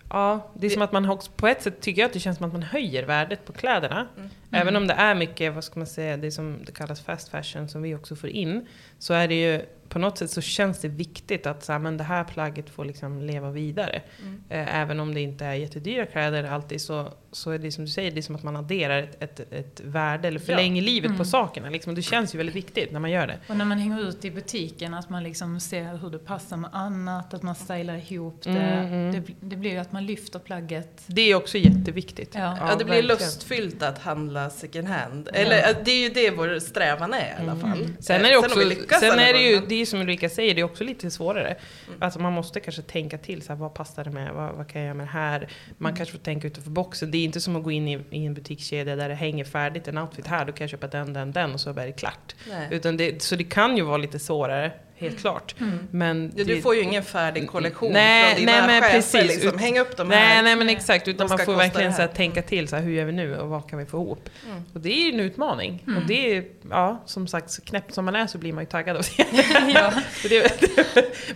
ja, 0.09 0.51
det 0.53 0.67
är 0.67 0.69
som 0.71 0.81
att 0.81 0.91
man 0.91 1.09
också, 1.09 1.31
på 1.31 1.47
ett 1.47 1.63
sätt 1.63 1.81
tycker 1.81 2.01
jag 2.01 2.07
att 2.07 2.13
det 2.13 2.19
känns 2.19 2.37
som 2.37 2.45
att 2.47 2.53
man 2.53 2.63
höjer 2.63 3.03
värdet 3.05 3.45
på 3.45 3.53
kläderna. 3.53 4.07
Mm. 4.17 4.29
Även 4.53 4.75
om 4.75 4.87
det 4.87 4.93
är 4.93 5.15
mycket, 5.15 5.53
vad 5.53 5.63
ska 5.63 5.79
man 5.79 5.87
säga, 5.87 6.17
det 6.17 6.31
som 6.31 6.59
det 6.65 6.71
kallas 6.71 7.01
fast 7.01 7.29
fashion 7.29 7.69
som 7.69 7.81
vi 7.81 7.95
också 7.95 8.15
får 8.15 8.29
in. 8.29 8.67
Så 8.99 9.13
är 9.13 9.27
det 9.27 9.41
ju, 9.41 9.61
på 9.89 9.99
något 9.99 10.17
sätt 10.17 10.31
så 10.31 10.41
känns 10.41 10.79
det 10.81 10.87
viktigt 10.87 11.45
att 11.45 11.63
så 11.63 11.71
här, 11.71 11.79
men 11.79 11.97
det 11.97 12.03
här 12.03 12.23
plagget 12.23 12.69
får 12.69 12.85
liksom 12.85 13.21
leva 13.21 13.51
vidare. 13.51 14.01
Mm. 14.21 14.43
Eh, 14.49 14.75
även 14.81 14.99
om 14.99 15.13
det 15.13 15.21
inte 15.21 15.45
är 15.45 15.53
jättedyra 15.53 16.05
kläder 16.05 16.43
alltid 16.43 16.81
så, 16.81 17.13
så 17.31 17.51
är 17.51 17.57
det 17.59 17.71
som 17.71 17.85
du 17.85 17.91
säger, 17.91 18.11
det 18.11 18.19
är 18.19 18.21
som 18.21 18.35
att 18.35 18.43
man 18.43 18.55
adderar 18.55 18.99
ett, 19.03 19.23
ett, 19.39 19.53
ett 19.53 19.81
värde 19.83 20.27
eller 20.27 20.39
förlänger 20.39 20.81
livet 20.81 21.09
på 21.09 21.13
Mm. 21.13 21.25
sakerna. 21.25 21.69
Liksom. 21.69 21.95
Det 21.95 22.01
känns 22.01 22.33
ju 22.33 22.37
väldigt 22.37 22.55
viktigt 22.55 22.91
när 22.91 22.99
man 22.99 23.11
gör 23.11 23.27
det. 23.27 23.37
Och 23.47 23.57
när 23.57 23.65
man 23.65 23.77
hänger 23.77 24.09
ut 24.09 24.25
i 24.25 24.31
butiken, 24.31 24.93
att 24.93 25.09
man 25.09 25.23
liksom 25.23 25.59
ser 25.59 25.97
hur 25.97 26.09
det 26.09 26.19
passar 26.19 26.57
med 26.57 26.69
annat, 26.73 27.33
att 27.33 27.43
man 27.43 27.55
stylar 27.55 28.11
ihop 28.11 28.41
det. 28.43 28.49
Mm, 28.49 28.93
mm. 28.93 29.11
Det, 29.11 29.33
det 29.39 29.55
blir 29.55 29.71
ju 29.71 29.77
att 29.77 29.91
man 29.91 30.05
lyfter 30.05 30.39
plagget. 30.39 31.01
Det 31.07 31.21
är 31.21 31.35
också 31.35 31.57
jätteviktigt. 31.57 32.35
Ja. 32.35 32.57
Ja, 32.59 32.75
det 32.75 32.85
blir 32.85 32.85
verkligen. 32.85 33.05
lustfyllt 33.05 33.83
att 33.83 33.99
handla 33.99 34.42
second 34.49 34.87
hand. 34.87 35.29
Eller 35.33 35.57
eh, 35.69 35.75
det 35.85 35.91
är 35.91 35.99
ju 36.01 36.09
det 36.09 36.31
vår 36.31 36.59
strävan 36.59 37.13
är 37.13 37.19
i 37.39 37.41
alla 37.41 37.55
fall. 37.55 37.81
Mm. 37.81 37.95
Sen 37.99 38.21
är 38.21 38.25
Eh, 38.25 38.29
det 38.31 38.37
om 38.37 38.43
också, 38.45 38.99
sen 38.99 39.11
alla 39.11 39.27
är 39.27 39.33
det 39.33 39.39
ju, 39.39 39.61
det 39.67 39.81
är 39.81 39.85
som 39.85 40.01
Ulrika 40.01 40.29
säger, 40.29 40.55
det 40.55 40.61
är 40.61 40.65
också 40.65 40.83
lite 40.83 41.11
svårare. 41.11 41.47
Mm. 41.87 41.99
Alltså 42.01 42.19
man 42.19 42.33
måste 42.33 42.59
kanske 42.59 42.81
tänka 42.81 43.17
till, 43.17 43.41
så 43.41 43.53
här, 43.53 43.59
vad 43.59 43.73
passar 43.73 44.03
det 44.03 44.11
med, 44.11 44.33
vad, 44.33 44.55
vad 44.55 44.67
kan 44.67 44.81
jag 44.81 44.85
göra 44.85 44.97
med 44.97 45.07
det 45.07 45.11
här? 45.11 45.49
Man 45.77 45.89
Mm. 45.89 45.97
kanske 45.97 46.17
får 46.17 46.23
tänka 46.23 46.47
utanför 46.47 46.71
boxen. 46.71 47.11
Det 47.11 47.17
är 47.17 47.23
inte 47.23 47.41
som 47.41 47.55
att 47.55 47.63
gå 47.63 47.71
in 47.71 47.87
i, 47.87 47.99
i 48.09 48.25
en 48.25 48.33
butikskedja 48.33 48.95
där 48.95 49.09
det 49.09 49.15
hänger 49.15 49.43
färdigt 49.45 49.87
en 49.87 49.97
outfit 49.97 50.27
här, 50.27 50.45
då 50.45 50.51
kan 50.51 50.63
jag 50.65 50.69
köpa 50.69 50.87
den, 50.87 51.13
den, 51.13 51.31
den 51.31 51.53
och 51.53 51.59
så 51.59 51.69
är 51.69 51.73
det 51.85 51.91
klart. 51.91 52.35
Nej. 52.49 52.67
Utan 52.71 52.97
det, 52.97 53.21
så 53.21 53.35
det 53.35 53.43
kan 53.43 53.77
ju 53.77 53.83
vara 53.83 53.97
lite 53.97 54.19
svårare, 54.19 54.71
helt 54.95 55.19
klart. 55.19 55.55
Mm. 55.59 55.79
Men 55.91 56.31
Ja, 56.35 56.43
det, 56.43 56.53
du 56.55 56.61
får 56.61 56.75
ju 56.75 56.81
ingen 56.81 57.03
färdig 57.03 57.47
kollektion 57.47 57.93
Nej, 57.93 58.35
från 58.35 58.39
dina 58.45 58.51
nej, 58.51 58.61
men 58.67 58.81
chefer. 58.81 58.95
precis. 58.95 59.27
Liksom. 59.27 59.55
Ut- 59.55 59.61
Häng 59.61 59.79
upp 59.79 59.97
de 59.97 60.07
nej, 60.07 60.17
här. 60.19 60.43
nej 60.43 60.55
men 60.55 60.69
exakt, 60.69 61.07
utan 61.07 61.29
man 61.29 61.39
får 61.39 61.55
verkligen 61.55 61.93
så 61.93 62.01
här, 62.01 62.07
tänka 62.07 62.41
till, 62.41 62.67
så 62.67 62.75
här, 62.75 62.83
hur 62.83 62.91
gör 62.91 63.05
vi 63.05 63.11
nu 63.11 63.37
och 63.37 63.49
vad 63.49 63.69
kan 63.69 63.79
vi 63.79 63.85
få 63.85 63.97
ihop? 63.97 64.29
Mm. 64.49 64.63
Och 64.73 64.79
det 64.81 64.89
är 64.89 65.05
ju 65.05 65.13
en 65.13 65.19
utmaning. 65.19 65.83
Mm. 65.87 65.97
Och 66.01 66.07
det 66.07 66.37
är, 66.37 66.43
ja, 66.69 67.03
som 67.05 67.27
sagt, 67.27 67.49
så 67.51 67.61
knäppt 67.61 67.93
som 67.93 68.05
man 68.05 68.15
är 68.15 68.27
så 68.27 68.37
blir 68.37 68.53
man 68.53 68.63
ju 68.63 68.69
taggad 68.69 68.97
av 68.97 69.03
det. 69.17 69.25
ja. 69.73 69.93
Det, 70.29 70.63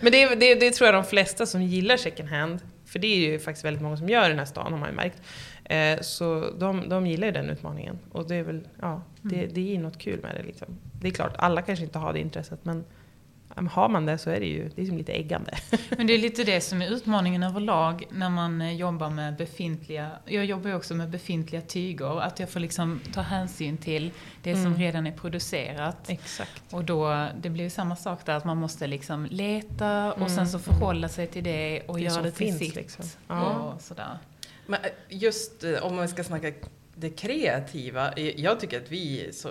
men 0.02 0.12
det, 0.12 0.34
det, 0.34 0.54
det 0.54 0.70
tror 0.70 0.86
jag 0.86 0.94
de 0.94 1.04
flesta 1.04 1.46
som 1.46 1.62
gillar 1.62 1.96
second 1.96 2.28
hand, 2.28 2.60
för 2.86 2.98
det 2.98 3.06
är 3.06 3.30
ju 3.32 3.38
faktiskt 3.38 3.64
väldigt 3.64 3.82
många 3.82 3.96
som 3.96 4.08
gör 4.08 4.24
i 4.26 4.28
den 4.28 4.38
här 4.38 4.46
stan 4.46 4.72
har 4.72 4.78
man 4.78 4.88
ju 4.88 4.94
märkt. 4.94 5.22
Eh, 5.64 6.00
så 6.02 6.50
de, 6.58 6.88
de 6.88 7.06
gillar 7.06 7.26
ju 7.26 7.32
den 7.32 7.50
utmaningen. 7.50 7.98
Och 8.12 8.28
det 8.28 8.34
är 8.34 8.42
väl, 8.42 8.68
ja, 8.80 9.02
det, 9.22 9.36
Mm. 9.36 9.50
det 9.54 9.74
är 9.74 9.78
något 9.78 9.98
kul 9.98 10.20
med 10.22 10.34
det 10.34 10.42
liksom. 10.42 10.66
Det 11.00 11.08
är 11.08 11.12
klart, 11.12 11.34
alla 11.38 11.62
kanske 11.62 11.84
inte 11.84 11.98
har 11.98 12.12
det 12.12 12.18
intresset 12.20 12.58
men 12.64 12.84
har 13.66 13.88
man 13.88 14.06
det 14.06 14.18
så 14.18 14.30
är 14.30 14.40
det 14.40 14.46
ju 14.46 14.70
det 14.74 14.82
är 14.82 14.86
som 14.86 14.98
lite 14.98 15.12
äggande. 15.12 15.52
Men 15.96 16.06
det 16.06 16.12
är 16.14 16.18
lite 16.18 16.44
det 16.44 16.60
som 16.64 16.82
är 16.82 16.86
utmaningen 16.90 17.42
överlag 17.42 18.04
när 18.10 18.30
man 18.30 18.60
eh, 18.60 18.72
jobbar 18.72 19.10
med 19.10 19.36
befintliga, 19.36 20.10
jag 20.24 20.44
jobbar 20.44 20.70
ju 20.70 20.76
också 20.76 20.94
med 20.94 21.08
befintliga 21.10 21.60
tyger, 21.62 22.20
att 22.20 22.40
jag 22.40 22.48
får 22.50 22.60
liksom 22.60 23.00
ta 23.14 23.20
hänsyn 23.20 23.76
till 23.76 24.10
det 24.42 24.54
som 24.54 24.66
Mm. 24.66 24.78
redan 24.78 25.06
är 25.06 25.12
producerat. 25.12 26.10
Exakt. 26.10 26.62
Och 26.70 26.84
då, 26.84 27.26
det 27.40 27.50
blir 27.50 27.64
ju 27.64 27.70
samma 27.70 27.96
sak 27.96 28.26
där, 28.26 28.34
att 28.36 28.44
man 28.44 28.56
måste 28.56 28.86
liksom 28.86 29.26
leta 29.30 30.12
och 30.12 30.16
Mm. 30.18 30.28
sen 30.28 30.48
så 30.48 30.58
förhålla 30.58 31.08
sig 31.08 31.26
till 31.26 31.44
det 31.44 31.80
och 31.86 31.96
Det 31.96 32.02
göra 32.02 32.22
det 32.22 32.30
till 32.30 32.46
finns, 32.46 32.58
sitt. 32.58 32.74
liksom. 32.74 33.04
Ja. 33.28 33.50
Och 33.74 33.80
sådär. 33.80 34.18
Men 34.66 34.80
eh, 34.84 34.90
just 35.08 35.64
eh, 35.64 35.72
om 35.82 35.96
man 35.96 36.08
ska 36.08 36.24
snacka 36.24 36.52
det 36.94 37.10
kreativa. 37.10 38.18
Jag 38.36 38.60
tycker 38.60 38.80
att 38.80 38.90
vi, 38.92 39.30
så, 39.32 39.50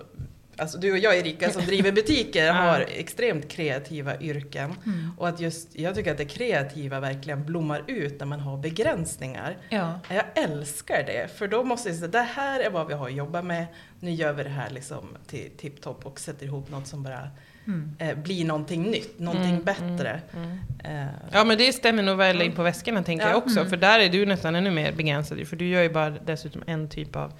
alltså 0.57 0.77
du 0.77 0.91
och 0.91 0.97
jag 0.97 1.17
Erika 1.17 1.49
som 1.49 1.61
driver 1.65 1.91
butiker 1.91 2.51
har 2.53 2.85
extremt 2.95 3.47
kreativa 3.47 4.21
yrken. 4.21 4.73
Mm. 4.85 5.11
Och 5.17 5.27
att 5.27 5.39
just, 5.39 5.75
jag 5.79 5.95
tycker 5.95 6.11
att 6.11 6.17
det 6.17 6.25
kreativa 6.25 6.99
verkligen 6.99 7.45
blommar 7.45 7.83
ut 7.87 8.19
när 8.19 8.27
man 8.27 8.39
har 8.39 8.57
begränsningar. 8.57 9.57
Ja. 9.69 9.99
Jag 10.09 10.23
älskar 10.35 11.03
det, 11.05 11.37
för 11.37 11.47
då 11.47 11.63
måste 11.63 11.89
jag 11.89 11.97
säga 11.97 12.07
det 12.07 12.27
här 12.35 12.59
är 12.59 12.69
vad 12.69 12.87
vi 12.87 12.93
har 12.93 13.07
att 13.07 13.13
jobba 13.15 13.41
med. 13.41 13.65
Nu 13.99 14.11
gör 14.11 14.33
vi 14.33 14.43
det 14.43 14.49
här 14.49 14.69
liksom 14.69 15.17
till 15.27 15.49
tipptopp 15.57 16.05
och 16.05 16.19
sätter 16.19 16.45
ihop 16.45 16.69
något 16.71 16.87
som 16.87 17.03
bara 17.03 17.29
Mm. 17.67 17.95
eh, 17.99 18.17
blir 18.17 18.45
någonting 18.45 18.83
nytt, 18.83 19.19
någonting 19.19 19.49
Mm, 19.51 19.63
bättre. 19.63 20.21
Mm. 20.35 20.59
Eh, 20.83 21.07
Ja 21.31 21.43
men 21.43 21.57
det 21.57 21.73
stämmer 21.73 22.03
nog 22.03 22.17
väl 22.17 22.41
in 22.41 22.51
på 22.51 22.63
väskorna 22.63 23.03
tänker 23.03 23.25
Ja. 23.25 23.29
jag 23.31 23.37
också. 23.37 23.59
Mm. 23.59 23.69
För 23.69 23.77
där 23.77 23.99
är 23.99 24.09
du 24.09 24.25
nästan 24.25 24.55
ännu 24.55 24.71
mer 24.71 24.91
begränsad 24.91 25.47
För 25.47 25.55
du 25.55 25.67
gör 25.67 25.81
ju 25.81 25.89
bara 25.89 26.09
dessutom 26.09 26.63
en 26.67 26.89
typ 26.89 27.15
av 27.15 27.33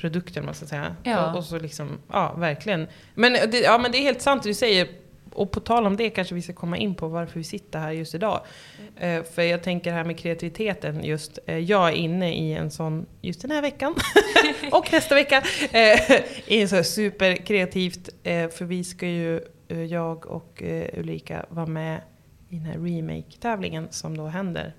produkter 0.00 0.42
måste 0.42 0.62
jag 0.62 0.68
säga. 0.68 0.96
Ja. 1.02 1.30
Och, 1.30 1.38
och 1.38 1.44
så 1.44 1.58
liksom, 1.58 1.98
ja 2.12 2.34
verkligen. 2.38 2.86
Men 3.14 3.32
det, 3.32 3.58
ja, 3.58 3.78
men 3.78 3.92
det 3.92 3.98
är 3.98 4.02
helt 4.02 4.22
sant 4.22 4.42
det 4.42 4.48
du 4.48 4.54
säger. 4.54 4.88
Och 5.32 5.50
på 5.50 5.60
tal 5.60 5.86
om 5.86 5.96
det 5.96 6.10
kanske 6.10 6.34
vi 6.34 6.42
ska 6.42 6.52
komma 6.52 6.76
in 6.76 6.94
på 6.94 7.08
varför 7.08 7.38
vi 7.38 7.44
sitter 7.44 7.78
här 7.78 7.90
just 7.90 8.14
idag. 8.14 8.40
Eh, 8.96 9.22
för 9.22 9.42
jag 9.42 9.62
tänker 9.62 9.92
här 9.92 10.04
med 10.04 10.18
kreativiteten 10.18 11.04
just. 11.04 11.38
Eh, 11.46 11.58
jag 11.58 11.88
är 11.88 11.92
inne 11.92 12.34
i 12.34 12.54
en 12.54 12.70
sån, 12.70 13.06
just 13.20 13.42
den 13.42 13.50
här 13.50 13.62
veckan. 13.62 13.94
och 14.72 14.92
nästa 14.92 15.14
vecka. 15.14 15.42
Eh, 15.72 16.20
I 16.46 16.62
en 16.62 16.68
så 16.68 16.76
här 16.76 16.82
superkreativt. 16.82 18.08
Eh, 18.22 18.48
för 18.48 18.64
vi 18.64 18.84
ska 18.84 19.06
ju, 19.06 19.40
eh, 19.68 19.84
jag 19.84 20.26
och 20.26 20.62
eh, 20.62 20.98
Ulrika 20.98 21.46
vara 21.48 21.66
med 21.66 22.00
i 22.48 22.56
den 22.56 22.64
här 22.64 22.78
remake-tävlingen 22.78 23.88
som 23.90 24.16
då 24.16 24.26
händer 24.26 24.74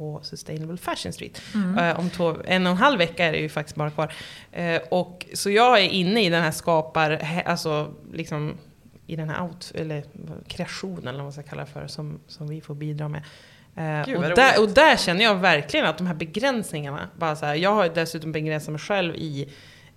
på 0.00 0.20
Sustainable 0.22 0.76
Fashion 0.76 1.12
Street. 1.12 1.42
Mm. 1.54 1.78
Eh, 1.78 2.00
om 2.00 2.10
två, 2.10 2.36
en 2.44 2.66
och 2.66 2.70
en 2.70 2.76
halv 2.76 2.98
vecka 2.98 3.24
är 3.24 3.32
det 3.32 3.38
ju 3.38 3.48
faktiskt 3.48 3.76
bara 3.76 3.90
kvar. 3.90 4.12
Eh, 4.52 4.80
och, 4.88 5.26
så 5.34 5.50
jag 5.50 5.80
är 5.80 5.88
inne 5.88 6.24
i 6.24 6.28
den 6.28 6.42
här 6.42 6.50
skapar, 6.50 7.26
alltså 7.46 7.94
liksom 8.12 8.54
i 9.06 9.16
den 9.16 9.28
här 9.28 9.42
out, 9.42 9.72
eller 9.74 10.04
kreationen 10.48 11.08
eller 11.08 11.18
vad 11.18 11.24
man 11.24 11.32
ska 11.32 11.42
kalla 11.42 11.64
det 11.64 11.70
för, 11.70 11.86
som, 11.86 12.20
som 12.26 12.48
vi 12.48 12.60
får 12.60 12.74
bidra 12.74 13.08
med. 13.08 13.22
Eh, 13.76 14.06
Gud, 14.06 14.16
och, 14.16 14.36
där, 14.36 14.60
och 14.60 14.68
där 14.68 14.96
känner 14.96 15.24
jag 15.24 15.34
verkligen 15.34 15.86
att 15.86 15.98
de 15.98 16.06
här 16.06 16.14
begränsningarna, 16.14 17.08
bara 17.18 17.36
så 17.36 17.46
här, 17.46 17.54
jag 17.54 17.74
har 17.74 17.88
dessutom 17.88 18.32
begränsat 18.32 18.72
mig 18.72 18.80
själv 18.80 19.14
i 19.16 19.48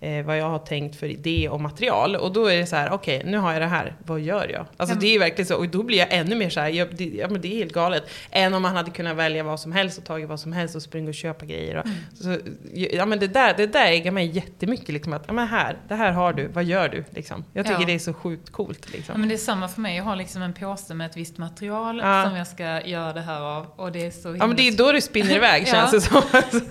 eh, 0.04 0.26
vad 0.26 0.38
jag 0.38 0.50
har 0.50 0.60
tänkt 0.60 0.96
för 1.00 1.08
idé 1.08 1.50
och 1.50 1.62
material. 1.62 2.16
Och 2.16 2.34
då 2.34 2.46
är 2.48 2.58
det 2.58 2.66
så 2.66 2.76
här, 2.76 2.92
okej, 2.92 3.22
nu 3.26 3.38
har 3.38 3.54
jag 3.54 3.62
det 3.62 3.68
här, 3.68 3.96
vad 4.06 4.20
gör 4.20 4.48
jag? 4.50 4.66
Alltså 4.78 4.96
Ja, 4.96 5.00
det 5.02 5.16
är 5.16 5.20
verkligen 5.20 5.46
så, 5.46 5.56
och 5.58 5.68
då 5.70 5.84
blir 5.84 5.98
jag 5.98 6.08
ännu 6.14 6.36
mer 6.36 6.50
så 6.50 6.60
här, 6.60 6.70
jag, 6.70 6.96
det, 6.96 7.04
ja 7.06 7.28
men 7.30 7.42
det 7.42 7.48
är 7.54 7.58
helt 7.58 7.74
galet. 7.74 8.04
Än 8.32 8.54
om 8.54 8.62
man 8.62 8.76
hade 8.76 8.92
kunnat 8.92 9.16
välja 9.18 9.44
vad 9.44 9.60
som 9.60 9.72
helst 9.72 9.98
och 9.98 10.06
tagit 10.06 10.30
vad 10.30 10.40
som 10.40 10.54
helst 10.54 10.76
och 10.76 10.82
springa 10.82 11.08
och 11.10 11.14
köpa 11.16 11.46
grejer. 11.46 11.78
Och, 11.78 11.86
så, 12.18 12.38
ja 12.74 13.06
men 13.06 13.20
det 13.20 13.28
där, 13.28 13.54
det 13.58 13.68
där 13.68 13.86
äger 13.86 14.12
mig 14.12 14.26
jättemycket, 14.28 14.90
liksom 14.90 15.14
att, 15.14 15.24
ja 15.28 15.34
men 15.34 15.48
här, 15.48 15.78
det 15.88 15.96
här 15.96 16.12
har 16.12 16.34
du, 16.34 16.48
vad 16.48 16.64
gör 16.64 16.90
du? 16.90 17.04
Liksom. 17.10 17.46
Jag 17.54 17.66
tycker 17.66 17.80
Ja. 17.80 17.86
det 17.88 17.94
är 17.94 18.00
så 18.00 18.14
sjukt 18.14 18.50
coolt. 18.50 18.80
Ja, 18.86 18.98
Liksom. 18.98 19.20
men 19.20 19.30
det 19.30 19.36
är 19.36 19.38
samma 19.38 19.68
för 19.68 19.82
mig. 19.82 19.98
Jag 19.98 20.04
har 20.04 20.16
liksom 20.16 20.42
en 20.42 20.54
påse 20.54 20.94
med 20.94 21.10
ett 21.10 21.18
visst 21.18 21.38
material 21.38 22.00
Ja. 22.04 22.26
som 22.28 22.36
jag 22.38 22.48
ska 22.48 22.82
göra 22.82 23.14
det 23.14 23.22
här 23.22 23.42
av. 23.42 23.66
Och 23.76 23.92
det 23.92 24.06
är 24.06 24.12
så 24.12 24.36
Ja 24.40 24.48
men 24.48 24.56
det 24.58 24.68
är 24.68 24.78
då 24.78 24.92
det 24.92 25.02
spinner 25.02 25.36
iväg 25.36 25.64
Ja. 25.68 25.72
känns 25.74 25.92
det 25.92 26.02
som. 26.02 26.22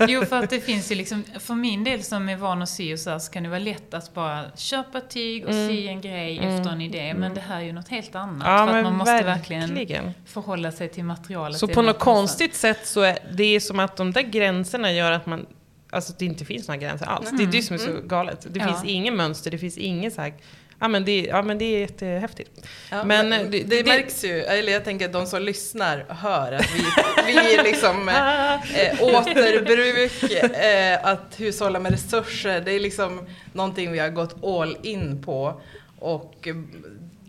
Jo, 0.08 0.24
för 0.24 0.36
att 0.42 0.50
det 0.50 0.60
finns 0.60 0.90
ju 0.92 0.94
liksom, 0.94 1.24
för 1.40 1.54
min 1.54 1.84
del 1.84 2.02
som 2.02 2.28
är 2.28 2.36
van 2.36 2.62
att 2.62 2.68
sy 2.68 2.92
och 2.92 2.98
så, 2.98 3.10
här, 3.10 3.18
så 3.22 3.32
kan 3.32 3.42
det 3.42 3.48
vara 3.48 3.58
lätt 3.58 3.94
att 3.94 4.14
bara 4.14 4.44
köpa 4.56 5.00
tyg 5.00 5.44
och 5.44 5.50
Mm. 5.50 5.68
sy 5.68 5.86
en 5.88 6.00
grej 6.00 6.38
Mm. 6.38 6.56
efter 6.56 6.70
en 6.72 6.80
idé. 6.80 7.14
Men 7.14 7.34
det 7.34 7.40
här 7.40 7.56
är 7.60 7.64
ju 7.64 7.72
något 7.72 7.88
helt 7.88 8.14
annat. 8.14 8.42
Ja 8.46 8.66
för 8.66 8.76
att 8.78 8.84
man 8.84 8.96
måste 8.96 9.22
verkligen 9.22 9.74
verkligen. 9.74 10.12
förhålla 10.26 10.72
sig 10.72 10.88
till 10.88 11.04
materialet. 11.04 11.58
Så 11.58 11.68
på 11.68 11.82
något 11.82 11.98
konstigt 11.98 12.54
sätt 12.54 12.86
så 12.86 13.00
är 13.00 13.18
det 13.32 13.44
är 13.44 13.60
som 13.60 13.80
att 13.80 13.96
de 13.96 14.12
där 14.12 14.22
gränserna 14.22 14.92
gör 14.92 15.12
att 15.12 15.26
man 15.26 15.46
Alltså 15.94 16.12
att 16.12 16.18
det 16.18 16.24
inte 16.24 16.44
finns 16.44 16.68
några 16.68 16.80
gränser 16.80 17.06
alls. 17.06 17.30
Det 17.30 17.42
är 17.42 17.46
det 17.46 17.62
som 17.62 17.74
är 17.74 17.78
så 17.78 17.90
Mm. 17.90 18.08
galet. 18.08 18.46
Det 18.50 18.60
Ja. 18.60 18.66
finns 18.66 18.84
inget 18.84 19.14
mönster, 19.14 19.50
det 19.50 19.58
finns 19.58 19.78
inget 19.78 20.14
så 20.14 20.20
här, 20.20 20.34
ja 20.82 20.88
men 20.88 21.04
det, 21.04 21.20
ja, 21.20 21.42
men 21.42 21.58
det 21.58 21.64
är 21.64 21.78
jättehäftigt. 21.80 22.50
Ja, 22.90 23.04
Men, 23.04 23.28
men, 23.28 23.40
eh, 23.44 23.50
det, 23.50 23.58
det- 23.62 23.82
det- 23.82 23.88
märks 23.88 24.24
ju, 24.24 24.38
eller 24.42 24.72
jag 24.72 24.84
tänker 24.84 25.06
att 25.06 25.12
de 25.12 25.26
som 25.26 25.42
lyssnar 25.42 26.04
hör 26.08 26.52
att 26.52 26.66
vi, 26.74 26.84
vi 27.26 27.54
är 27.54 27.62
liksom 27.64 28.08
eh, 28.08 28.54
eh, 28.88 29.02
återbruk, 29.02 30.22
eh, 30.54 31.06
att 31.06 31.40
hushålla 31.40 31.78
med 31.78 31.92
resurser, 31.92 32.60
det 32.60 32.72
är 32.72 32.80
liksom 32.80 33.26
någonting 33.52 33.92
vi 33.92 33.98
har 33.98 34.08
gått 34.08 34.44
all 34.44 34.76
in 34.82 35.22
på. 35.22 35.60
Och 35.98 36.48
eh, 36.48 36.54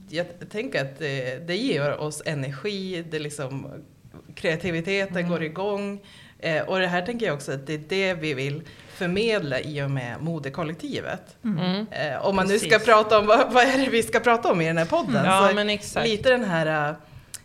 jag 0.10 0.25
tänker 0.51 0.81
att 0.81 1.00
det, 1.00 1.48
det 1.48 1.55
ger 1.55 1.98
oss 1.98 2.22
energi, 2.25 3.03
det 3.12 3.19
liksom, 3.19 3.67
kreativiteten 4.36 5.17
Mm. 5.17 5.29
går 5.29 5.43
igång. 5.43 6.00
Eh, 6.44 6.64
och 6.64 6.80
det 6.80 6.88
här 6.88 7.02
tänker 7.02 7.26
jag 7.26 7.36
också 7.36 7.52
att 7.52 7.68
det 7.68 7.74
är 7.74 7.84
det 7.90 8.14
vi 8.14 8.34
vill 8.34 8.62
förmedla 8.94 9.60
i 9.60 9.82
och 9.82 9.92
med 9.92 10.22
modekollektivet. 10.22 11.38
Mm. 11.44 11.88
Eh, 11.92 12.26
om 12.26 12.36
man 12.36 12.48
nu 12.48 12.60
ska 12.60 12.70
Precis. 12.70 12.86
prata 12.86 13.20
om, 13.20 13.26
vad, 13.26 13.54
vad 13.54 13.64
är 13.64 13.78
det 13.78 13.90
vi 13.90 14.04
ska 14.04 14.20
prata 14.20 14.52
om 14.52 14.62
i 14.62 14.68
den 14.68 14.78
här 14.78 14.86
podden? 14.86 15.26
Ja 15.26 15.48
så 15.50 15.56
men 15.56 15.70
exakt. 15.70 16.08
lite 16.08 16.30
den 16.30 16.44
här 16.44 16.90
äh, 16.90 16.96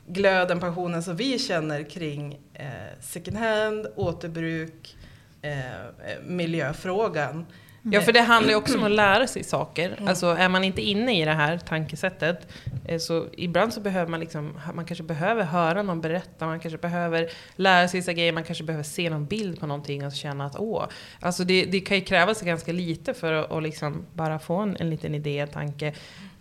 glöden, 0.07 0.61
passionen 0.61 1.02
som 1.02 1.17
vi 1.17 1.38
känner 1.38 1.90
kring 1.90 2.38
eh, 2.55 2.67
second 3.00 3.37
hand, 3.37 3.87
återbruk, 3.97 4.97
eh, 5.43 5.59
eh, 5.59 5.87
miljöfrågan. 6.25 7.47
Ja, 7.92 8.00
för 8.00 8.12
det 8.12 8.21
handlar 8.21 8.50
ju 8.50 8.57
också 8.57 8.78
om 8.78 8.85
att 8.85 8.90
lära 8.90 9.26
sig 9.26 9.45
saker. 9.45 9.95
Mm. 9.97 10.09
Alltså 10.09 10.26
är 10.26 10.49
man 10.49 10.64
inte 10.64 10.83
inne 10.83 11.23
i 11.23 11.25
det 11.25 11.33
här 11.33 11.59
tankesättet, 11.59 12.49
eh, 12.85 12.99
så 12.99 13.26
ibland 13.33 13.73
så 13.73 13.80
behöver 13.80 14.11
man 14.11 14.21
liksom, 14.21 14.59
man 14.75 14.85
kanske 14.85 15.04
behöver 15.04 15.45
höra 15.45 15.83
någon 15.83 16.00
berätta, 16.00 16.47
man 16.47 16.61
kanske 16.61 16.78
behöver 16.78 17.30
lära 17.57 17.88
sig 17.88 18.00
vissa 18.00 18.12
grejer, 18.12 18.33
man 18.33 18.45
kanske 18.45 18.64
behöver 18.64 18.85
se 18.85 19.11
någon 19.11 19.26
bild 19.26 19.61
på 19.61 19.66
någonting 19.66 20.07
och 20.07 20.12
känna 20.12 20.47
att 20.47 20.57
åh, 20.59 20.85
alltså 21.21 21.45
det, 21.45 21.64
det 21.64 21.80
kan 21.80 21.97
ju 21.97 22.04
krävas 22.04 22.42
ganska 22.42 22.73
lite 22.73 23.14
för 23.14 23.33
att 23.33 23.50
och 23.50 23.62
liksom 23.62 24.07
bara 24.14 24.38
få 24.38 24.57
en, 24.57 24.76
en 24.80 24.90
liten 24.90 25.14
idé, 25.14 25.47
tanke. 25.47 25.95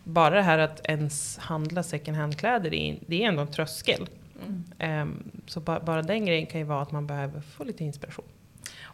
Bara 0.04 0.36
det 0.36 0.42
här 0.42 0.58
att 0.58 0.82
ens 0.84 1.38
handla 1.38 1.84
second 1.84 2.18
hand-kläder, 2.18 2.70
det 3.08 3.24
är, 3.24 3.28
ändå 3.28 3.42
en 3.42 3.52
tröskel. 3.52 4.08
Mm. 4.46 4.64
Ehm, 4.80 5.32
så 5.46 5.60
ba, 5.60 5.80
bara 5.80 6.02
den 6.02 6.26
grejen 6.26 6.46
kan 6.46 6.60
ju 6.60 6.66
vara 6.66 6.82
att 6.82 6.92
man 6.92 7.08
behöver 7.08 7.42
få 7.42 7.64
lite 7.64 7.84
inspiration. 7.84 8.26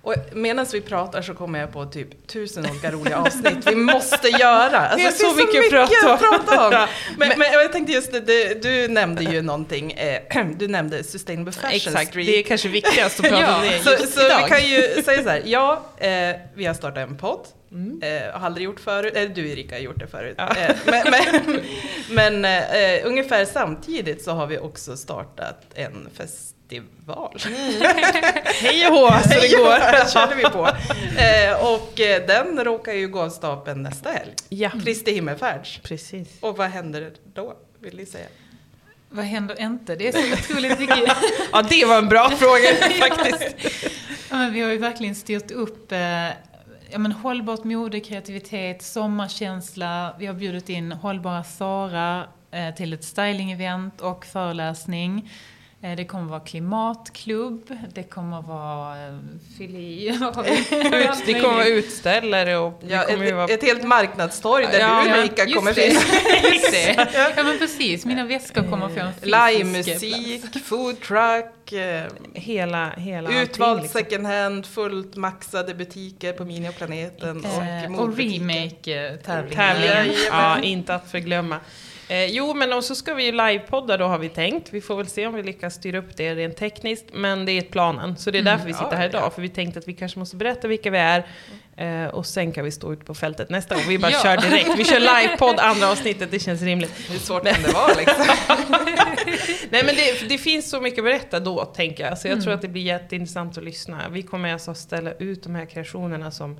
Och 0.03 0.15
medan 0.33 0.65
vi 0.73 0.81
pratar 0.81 1.21
så 1.21 1.33
kommer 1.33 1.59
jag 1.59 1.71
på 1.73 1.85
typ 1.85 2.27
tusen 2.27 2.65
olika 2.69 2.91
roliga 2.91 3.17
avsnitt 3.17 3.67
vi 3.67 3.75
måste 3.75 4.27
göra. 4.27 4.79
Alltså, 4.89 5.25
så 5.25 5.31
är 5.31 5.35
mycket 5.35 5.79
att 5.79 6.19
prata 6.19 6.67
om. 6.67 6.73
Ja, 6.73 6.87
Men, 7.17 7.29
men 7.39 7.51
jag 7.51 7.71
tänkte 7.71 7.93
just 7.93 8.11
det, 8.11 8.63
du 8.63 8.87
nämnde 8.87 9.23
ju 9.23 9.41
någonting, 9.41 9.91
eh, 9.91 10.45
du 10.57 10.67
nämnde 10.67 11.03
Sustainable 11.03 11.51
Fashion 11.53 11.75
Exakt, 11.75 12.09
Street. 12.09 12.27
det 12.27 12.39
är 12.39 12.43
kanske 12.43 12.67
viktigast 12.69 13.19
att 13.19 13.25
prata 13.29 13.41
Ja, 13.41 13.55
om 13.55 13.61
det 13.61 13.79
Så, 13.79 13.91
just 13.91 14.13
så 14.13 14.25
idag. 14.25 14.43
vi 14.43 14.49
kan 14.49 14.63
ju 14.69 15.03
säga 15.03 15.23
så 15.23 15.29
här, 15.29 15.41
ja, 15.45 15.83
eh, 15.97 16.35
vi 16.55 16.65
har 16.65 16.73
startat 16.73 17.09
en 17.09 17.17
podd. 17.17 17.47
Mm. 17.71 18.01
Eh, 18.03 18.39
har 18.39 18.45
aldrig 18.45 18.65
gjort 18.65 18.79
förut, 18.79 19.13
eller 19.15 19.29
du 19.35 19.49
Erika 19.51 19.75
har 19.75 19.79
gjort 19.81 19.99
det 19.99 20.07
förut. 20.07 20.35
Ja. 20.37 20.55
Eh, 20.55 20.75
men 20.85 21.03
men, 21.11 22.41
men 22.41 22.45
eh, 22.45 23.07
ungefär 23.07 23.45
samtidigt 23.45 24.23
så 24.23 24.31
har 24.31 24.47
vi 24.47 24.57
också 24.57 24.97
startat 24.97 25.61
en 25.75 26.09
festival. 26.69 27.37
Hej 28.61 28.87
och 28.87 28.93
hå, 28.93 29.19
så 29.23 29.29
det 29.29 29.57
går. 29.57 30.09
körde 30.13 30.35
vi 30.35 30.43
på. 30.43 30.67
Eh, 31.19 31.73
och 31.73 31.99
eh, 31.99 32.27
den 32.27 32.63
råkar 32.63 32.93
ju 32.93 33.07
gå 33.07 33.21
av 33.21 33.29
stapeln 33.29 33.83
nästa 33.83 34.09
helg. 34.09 34.33
Ja, 34.49 34.69
Kristi 34.83 35.11
himmelfärds. 35.13 35.79
precis. 35.83 36.27
Och 36.39 36.57
vad 36.57 36.67
händer 36.69 37.11
då, 37.33 37.53
vill 37.79 37.97
ni 37.97 38.05
säga? 38.05 38.25
Vad 39.09 39.25
händer 39.25 39.61
inte? 39.61 39.95
Det 39.95 40.07
är 40.07 40.11
så 40.11 40.33
otroligt 40.53 40.79
mycket. 40.79 41.17
Ja, 41.51 41.61
det 41.61 41.85
var 41.85 41.97
en 41.97 42.09
bra 42.09 42.29
fråga 42.29 42.75
faktiskt. 43.09 43.55
Ja, 44.29 44.37
men 44.37 44.53
vi 44.53 44.61
har 44.61 44.71
ju 44.71 44.77
verkligen 44.77 45.15
styrt 45.15 45.51
upp 45.51 45.91
eh, 45.91 45.99
ja, 46.91 46.97
men 46.97 47.11
hållbart 47.11 47.63
mode, 47.63 47.99
kreativitet, 47.99 48.81
sommarkänsla. 48.81 50.15
Vi 50.19 50.25
har 50.25 50.33
bjudit 50.33 50.69
in 50.69 50.91
hållbara 50.91 51.43
Sara 51.43 52.27
eh, 52.51 52.75
till 52.75 52.93
ett 52.93 53.03
stylingevent 53.03 54.01
och 54.01 54.25
föreläsning. 54.25 55.29
Eh, 55.83 55.95
det 55.95 56.05
kommer 56.05 56.29
vara 56.29 56.39
klimatklubb, 56.39 57.77
det 57.93 58.03
kommer 58.03 58.41
vara 58.41 59.07
eh, 59.07 59.13
fyll 59.57 59.75
i. 59.75 60.17
vad 60.21 60.35
har 60.35 60.43
vi? 60.43 60.51
Ut, 61.03 61.25
det 61.25 61.33
kommer 61.33 61.53
vara 61.55 61.67
utställare 61.67 62.57
och 62.57 62.81
det 62.83 62.93
Ja, 62.93 63.03
kommer 63.03 63.25
ju 63.25 63.31
vara... 63.31 63.45
ett, 63.45 63.51
ett 63.51 63.63
helt 63.63 63.83
marknadstorg 63.83 64.65
där 64.71 64.79
Ja, 64.79 65.03
du 65.03 65.09
ja, 65.09 65.17
just 65.43 65.55
kommer 65.55 65.73
finnas. 65.73 66.03
Just 66.53 66.71
det. 66.71 67.09
Ja 67.37 67.43
men 67.43 67.57
precis, 67.59 68.05
mina 68.05 68.25
väskor 68.25 68.63
kommer 68.69 68.89
få 68.89 68.99
en 68.99 69.13
plats. 69.21 69.53
Livemusik, 69.53 70.63
food 70.63 71.01
truck, 71.01 71.71
eh, 71.71 72.03
Hela, 72.33 72.89
hela 72.89 73.41
utvald 73.41 73.81
liksom. 73.81 74.01
second 74.01 74.25
hand, 74.27 74.65
fullt 74.65 75.15
maxade 75.15 75.73
butiker 75.73 76.33
på 76.33 76.45
Minioplaneten 76.45 77.45
och 77.45 77.63
Eh, 77.63 77.99
och 77.99 78.17
remake-tävlingar. 78.17 80.07
Ja, 80.31 80.61
inte 80.61 80.95
att 80.95 81.11
förglömma. 81.11 81.59
Eh, 82.13 82.25
jo, 82.25 82.53
men 82.53 82.73
och 82.73 82.83
så 82.83 82.95
ska 82.95 83.13
vi 83.13 83.25
ju 83.25 83.31
livepodda 83.31 83.97
då 83.97 84.05
har 84.05 84.17
vi 84.19 84.29
tänkt. 84.29 84.73
Vi 84.73 84.81
får 84.81 84.95
väl 84.97 85.07
se 85.07 85.27
om 85.27 85.33
vi 85.33 85.43
lyckas 85.43 85.73
styra 85.73 85.97
upp 85.97 86.17
det 86.17 86.35
rent 86.35 86.57
tekniskt. 86.57 87.05
Men 87.13 87.45
det 87.45 87.51
är 87.51 87.61
planen. 87.61 88.17
Så 88.17 88.31
det 88.31 88.37
är 88.37 88.41
Mm. 88.41 88.51
därför 88.51 88.65
vi 88.67 88.73
sitter 88.73 88.87
Ja, 88.91 88.97
här 88.97 89.09
idag. 89.09 89.21
ja. 89.23 89.29
För 89.29 89.41
vi 89.41 89.49
tänkte 89.49 89.79
att 89.79 89.87
vi 89.87 89.93
kanske 89.93 90.19
måste 90.19 90.35
berätta 90.35 90.67
vilka 90.67 90.89
vi 90.91 90.97
är. 90.97 91.27
Eh, 91.77 92.05
och 92.07 92.25
sen 92.25 92.51
kan 92.51 92.65
vi 92.65 92.71
stå 92.71 92.93
ute 92.93 93.05
på 93.05 93.13
fältet 93.15 93.49
nästa 93.49 93.75
gång. 93.75 93.83
Vi 93.87 93.97
bara 93.99 94.11
Ja. 94.11 94.19
kör 94.23 94.37
direkt. 94.37 94.69
Vi 94.77 94.85
kör 94.85 94.99
livepodd 94.99 95.59
andra 95.59 95.91
avsnittet. 95.91 96.31
Det 96.31 96.39
känns 96.39 96.61
rimligt. 96.61 97.09
Hur 97.11 97.19
svårt 97.19 97.43
kan 97.45 97.63
det 97.63 97.73
vara 97.73 97.93
liksom? 97.97 98.25
Nej 99.69 99.83
men 99.85 99.95
det, 99.95 100.29
det 100.29 100.37
finns 100.37 100.69
så 100.69 100.81
mycket 100.81 100.99
att 100.99 101.05
berätta 101.05 101.39
då, 101.39 101.65
tänker 101.65 102.05
jag. 102.05 102.17
Så 102.17 102.27
jag 102.27 102.31
Mm. 102.33 102.43
tror 102.43 102.53
att 102.53 102.61
det 102.61 102.67
blir 102.67 102.81
jätteintressant 102.83 103.57
att 103.57 103.63
lyssna. 103.63 104.09
Vi 104.11 104.21
kommer 104.23 104.53
alltså 104.53 104.73
ställa 104.73 105.11
ut 105.13 105.43
de 105.43 105.55
här 105.55 105.65
kreationerna 105.65 106.31
som 106.31 106.59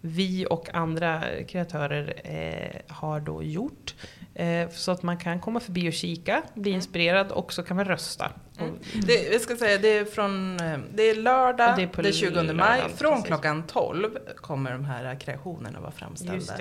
vi 0.00 0.46
och 0.50 0.74
andra 0.74 1.22
kreatörer 1.48 2.14
eh, 2.24 2.94
har 2.94 3.20
då 3.20 3.42
gjort. 3.42 3.94
Eh, 4.38 4.68
så 4.70 4.92
att 4.92 5.02
man 5.02 5.16
kan 5.16 5.40
komma 5.40 5.60
förbi 5.60 5.88
och 5.88 5.92
kika, 5.92 6.42
bli 6.54 6.70
inspirerad 6.70 7.32
och 7.32 7.52
så 7.52 7.62
kan 7.62 7.76
man 7.76 7.84
rösta. 7.84 8.32
Mm. 8.60 8.78
Det, 9.06 9.32
jag 9.32 9.40
ska 9.40 9.56
säga, 9.56 9.78
det 9.78 9.98
är, 9.98 10.04
från, 10.04 10.60
eh, 10.60 10.78
det 10.94 11.02
är 11.10 11.14
lördag 11.14 11.76
det 11.76 11.82
är 11.98 12.02
den 12.02 12.12
20 12.12 12.34
maj. 12.34 12.44
lördagen, 12.46 12.90
Från 12.96 13.12
precis. 13.12 13.26
klockan 13.26 13.62
12 13.66 14.18
kommer 14.36 14.72
de 14.72 14.84
här 14.84 15.20
kreationerna 15.20 15.80
vara 15.80 15.90
framställda. 15.90 16.54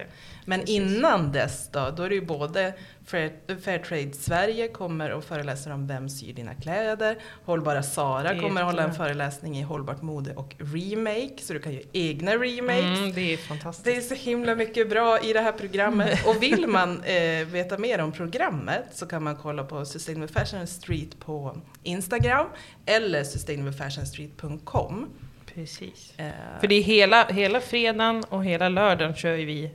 Men 0.45 0.59
precis. 0.59 0.75
innan 0.75 1.31
dess 1.31 1.69
då, 1.71 1.93
då 1.97 2.03
är 2.03 2.09
det 2.09 2.15
ju 2.15 2.25
både 2.25 2.73
Fair, 3.05 3.31
Fairtrade 3.61 4.13
Sverige 4.13 4.67
kommer 4.67 5.11
och 5.11 5.23
föreläser 5.23 5.71
om 5.73 5.87
Vem 5.87 6.09
syr 6.09 6.33
dina 6.33 6.55
kläder? 6.55 7.17
Hållbara 7.45 7.83
Sara 7.83 8.39
kommer 8.39 8.61
att 8.61 8.67
hålla 8.67 8.83
en 8.83 8.93
föreläsning 8.93 9.57
i 9.57 9.61
hållbart 9.61 10.01
mode 10.01 10.33
och 10.35 10.55
remake, 10.59 11.33
så 11.41 11.53
du 11.53 11.59
kan 11.59 11.73
göra 11.73 11.83
egna 11.93 12.31
remakes. 12.31 12.99
Mm, 12.99 13.13
det 13.13 13.21
är 13.21 13.27
Det 13.27 13.33
är 13.33 13.37
fantastiskt. 13.37 14.09
så 14.09 14.15
himla 14.15 14.55
mycket 14.55 14.89
bra 14.89 15.19
i 15.19 15.33
det 15.33 15.39
här 15.41 15.51
programmet. 15.51 16.25
Och 16.27 16.43
vill 16.43 16.67
man 16.67 17.03
eh, 17.03 17.45
veta 17.47 17.77
mer 17.77 17.99
om 18.01 18.11
programmet 18.11 18.83
så 18.93 19.05
kan 19.05 19.23
man 19.23 19.35
kolla 19.35 19.63
på 19.63 19.85
Sustainable 19.85 20.27
Fashion 20.45 20.67
Street 20.67 21.19
på 21.19 21.57
Instagram 21.87 22.47
eller 22.85 23.23
sustainablefashionstreet.com. 23.23 25.09
Precis. 25.53 26.13
Eh, 26.17 26.31
För 26.59 26.67
det 26.67 26.75
är 26.75 26.83
hela, 26.83 27.25
hela 27.27 27.61
fredagen 27.61 28.23
och 28.29 28.45
hela 28.45 28.69
lördagen 28.69 29.15
kör 29.15 29.35
ju 29.35 29.45
vi 29.45 29.71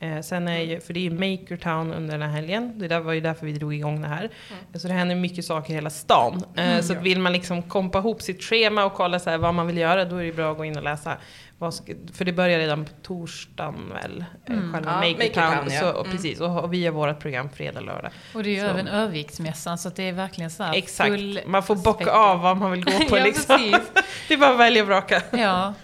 Eh, 0.00 0.20
sen 0.20 0.48
är 0.48 0.60
ju, 0.60 0.80
för 0.80 0.94
det 0.94 1.00
är 1.00 1.02
ju 1.02 1.10
Makertown 1.10 1.92
under 1.92 2.18
den 2.18 2.30
här 2.30 2.36
helgen. 2.36 2.78
Det 2.78 2.88
där 2.88 3.00
var 3.00 3.12
ju 3.12 3.20
därför 3.20 3.46
vi 3.46 3.52
drog 3.52 3.74
igång 3.74 4.02
det 4.02 4.08
här. 4.08 4.18
Mm. 4.18 4.80
Så 4.80 4.88
det 4.88 4.94
händer 4.94 5.14
mycket 5.14 5.44
saker 5.44 5.72
i 5.72 5.74
hela 5.74 5.90
stan. 5.90 6.42
Eh, 6.56 6.80
så 6.80 6.92
att 6.92 7.02
vill 7.02 7.20
man 7.20 7.32
liksom 7.32 7.62
kompa 7.62 7.98
ihop 7.98 8.22
sitt 8.22 8.42
schema 8.42 8.84
och 8.84 8.94
kolla 8.94 9.18
så 9.18 9.30
här 9.30 9.38
vad 9.38 9.54
man 9.54 9.66
vill 9.66 9.78
göra, 9.78 10.04
då 10.04 10.16
är 10.16 10.24
det 10.24 10.32
bra 10.32 10.50
att 10.50 10.56
gå 10.56 10.64
in 10.64 10.76
och 10.76 10.82
läsa. 10.82 11.16
Vad 11.60 11.74
ska, 11.74 11.92
för 12.14 12.24
det 12.24 12.32
börjar 12.32 12.58
redan 12.58 12.84
på 12.84 12.90
torsdagen 13.02 13.92
väl? 13.94 14.24
eh, 14.46 14.52
Mm. 14.56 14.72
Själva 14.72 14.90
Ja, 14.90 14.96
Makertown. 14.96 15.44
Makertown, 15.46 15.72
ja. 15.74 15.80
så, 15.80 15.90
och 15.92 16.06
Mm. 16.06 16.16
precis, 16.16 16.40
och, 16.40 16.64
och 16.64 16.72
vi 16.74 16.84
har 16.86 16.92
vårt 16.92 17.18
program 17.20 17.48
fredag, 17.50 17.80
lördag. 17.80 18.10
Och 18.34 18.42
det 18.42 18.50
är 18.50 18.54
ju 18.54 18.60
Så. 18.60 18.66
även 18.66 18.88
Örviksmässan 18.88 19.78
så 19.78 19.88
det 19.88 20.02
är 20.08 20.12
verkligen 20.12 20.50
så 20.50 20.62
här 20.62 20.74
Exakt, 20.74 21.10
full 21.10 21.40
man 21.46 21.62
får 21.62 21.74
bocka 21.76 21.92
spektrum. 22.04 22.16
av 22.20 22.40
vad 22.40 22.56
man 22.56 22.70
vill 22.72 22.84
gå 22.84 22.90
på 23.08 23.18
ja, 23.18 23.24
liksom. 23.24 23.56
precis. 23.56 23.92
Det 24.28 24.34
är 24.34 24.38
bara 24.38 24.50
att 24.50 24.58
välja 24.60 24.82
och 24.82 24.88
vraka. 24.88 25.22
Ja. 25.30 25.74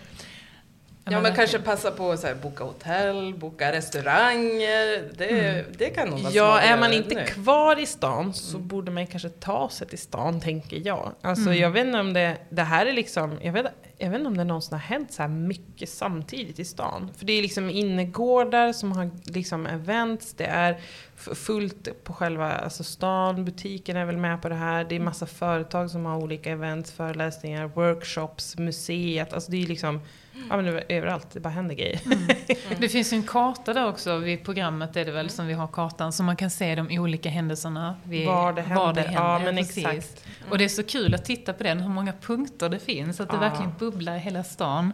Ja, 1.07 1.21
men 1.21 1.35
kanske 1.35 1.59
passa 1.59 1.91
på 1.91 2.11
att 2.13 2.43
boka 2.43 2.65
hotell, 2.65 3.35
boka 3.35 3.73
restauranger. 3.73 5.09
Det, 5.19 5.65
det 5.79 5.91
kan 5.91 6.09
nog 6.09 6.21
vara 6.21 6.33
Ja, 6.33 6.61
är 6.61 6.77
man 6.79 6.93
inte 6.93 7.15
nu. 7.15 7.25
kvar 7.25 7.79
i 7.81 7.87
stan 7.87 8.35
så 8.35 8.59
borde 8.59 8.91
man 8.91 9.07
kanske 9.07 9.29
ta 9.29 9.69
sig 9.69 9.87
till 9.89 9.99
stan, 9.99 10.41
tänker 10.41 10.87
jag. 10.87 11.13
Alltså 11.23 11.47
Mm. 11.47 11.59
jag 11.61 11.71
vet 11.71 11.87
inte 11.87 11.99
om 12.01 12.13
det, 12.13 12.37
det 12.51 12.63
här 12.63 12.87
är 12.87 12.93
liksom, 12.93 13.39
jag 13.43 13.53
vet, 13.53 13.67
jag 13.99 14.11
vet 14.11 14.19
inte 14.19 14.29
om 14.29 14.37
det 14.37 14.45
någonsin 14.45 14.73
har 14.73 14.79
hänt 14.79 15.13
så 15.13 15.23
här 15.23 15.29
mycket 15.29 15.89
samtidigt 15.89 16.59
i 16.59 16.65
stan. 16.65 17.11
För 17.17 17.27
det 17.27 17.33
är 17.33 17.43
liksom 17.43 17.71
innergårdar 17.71 18.73
som 18.73 18.93
har 18.93 19.11
liksom 19.25 19.67
events, 19.67 20.35
det 20.35 20.45
är 20.45 20.81
fullt 21.17 22.05
på 22.05 22.13
själva 22.13 22.53
alltså 22.53 22.85
stan, 22.85 23.45
butiken 23.45 23.97
är 23.97 24.05
väl 24.05 24.17
med 24.17 24.43
på 24.43 24.49
det 24.49 24.55
här, 24.55 24.85
det 24.85 24.97
är 24.97 25.01
massa 25.01 25.27
företag 25.27 25.91
som 25.91 26.05
har 26.05 26.17
olika 26.17 26.51
events, 26.51 26.93
föreläsningar, 26.93 27.67
workshops, 27.67 28.59
museet, 28.59 29.33
alltså 29.33 29.51
det 29.51 29.63
är 29.63 29.67
liksom, 29.67 30.01
ja 30.51 30.57
men 30.57 30.65
det 30.65 30.85
överallt, 30.89 31.27
det 31.33 31.41
bara 31.41 31.49
händer 31.49 31.75
grejer. 31.75 32.01
Det 32.81 32.89
finns 32.89 33.13
ju 33.13 33.17
en 33.17 33.23
karta 33.23 33.73
där 33.73 33.89
också 33.89 34.17
vid 34.19 34.45
programmet 34.45 34.97
är 34.97 35.05
det 35.05 35.13
väl 35.13 35.31
som 35.31 35.47
vi 35.47 35.53
har 35.55 35.67
kartan 35.67 36.13
så 36.13 36.23
man 36.23 36.37
kan 36.37 36.51
se 36.51 36.75
de 36.75 36.99
olika 36.99 37.29
händelserna. 37.29 37.97
Vid, 38.05 38.27
Var 38.27 38.53
det 38.53 38.63
händer, 38.63 39.11
ja 39.15 39.39
men 39.39 39.57
precis. 39.57 39.87
exakt. 39.87 40.25
Och 40.51 40.59
det 40.59 40.65
är 40.65 40.69
så 40.69 40.83
kul 40.83 41.15
att 41.15 41.25
titta 41.25 41.53
på 41.53 41.63
den, 41.63 41.81
hur 41.81 41.89
många 41.91 42.13
punkter 42.13 42.69
det 42.69 42.79
finns. 42.79 43.21
Att 43.21 43.29
det 43.29 43.35
Ja. 43.37 43.41
verkligen 43.41 43.73
bubblar 43.79 44.17
i 44.17 44.19
hela 44.19 44.45
stan. 44.45 44.93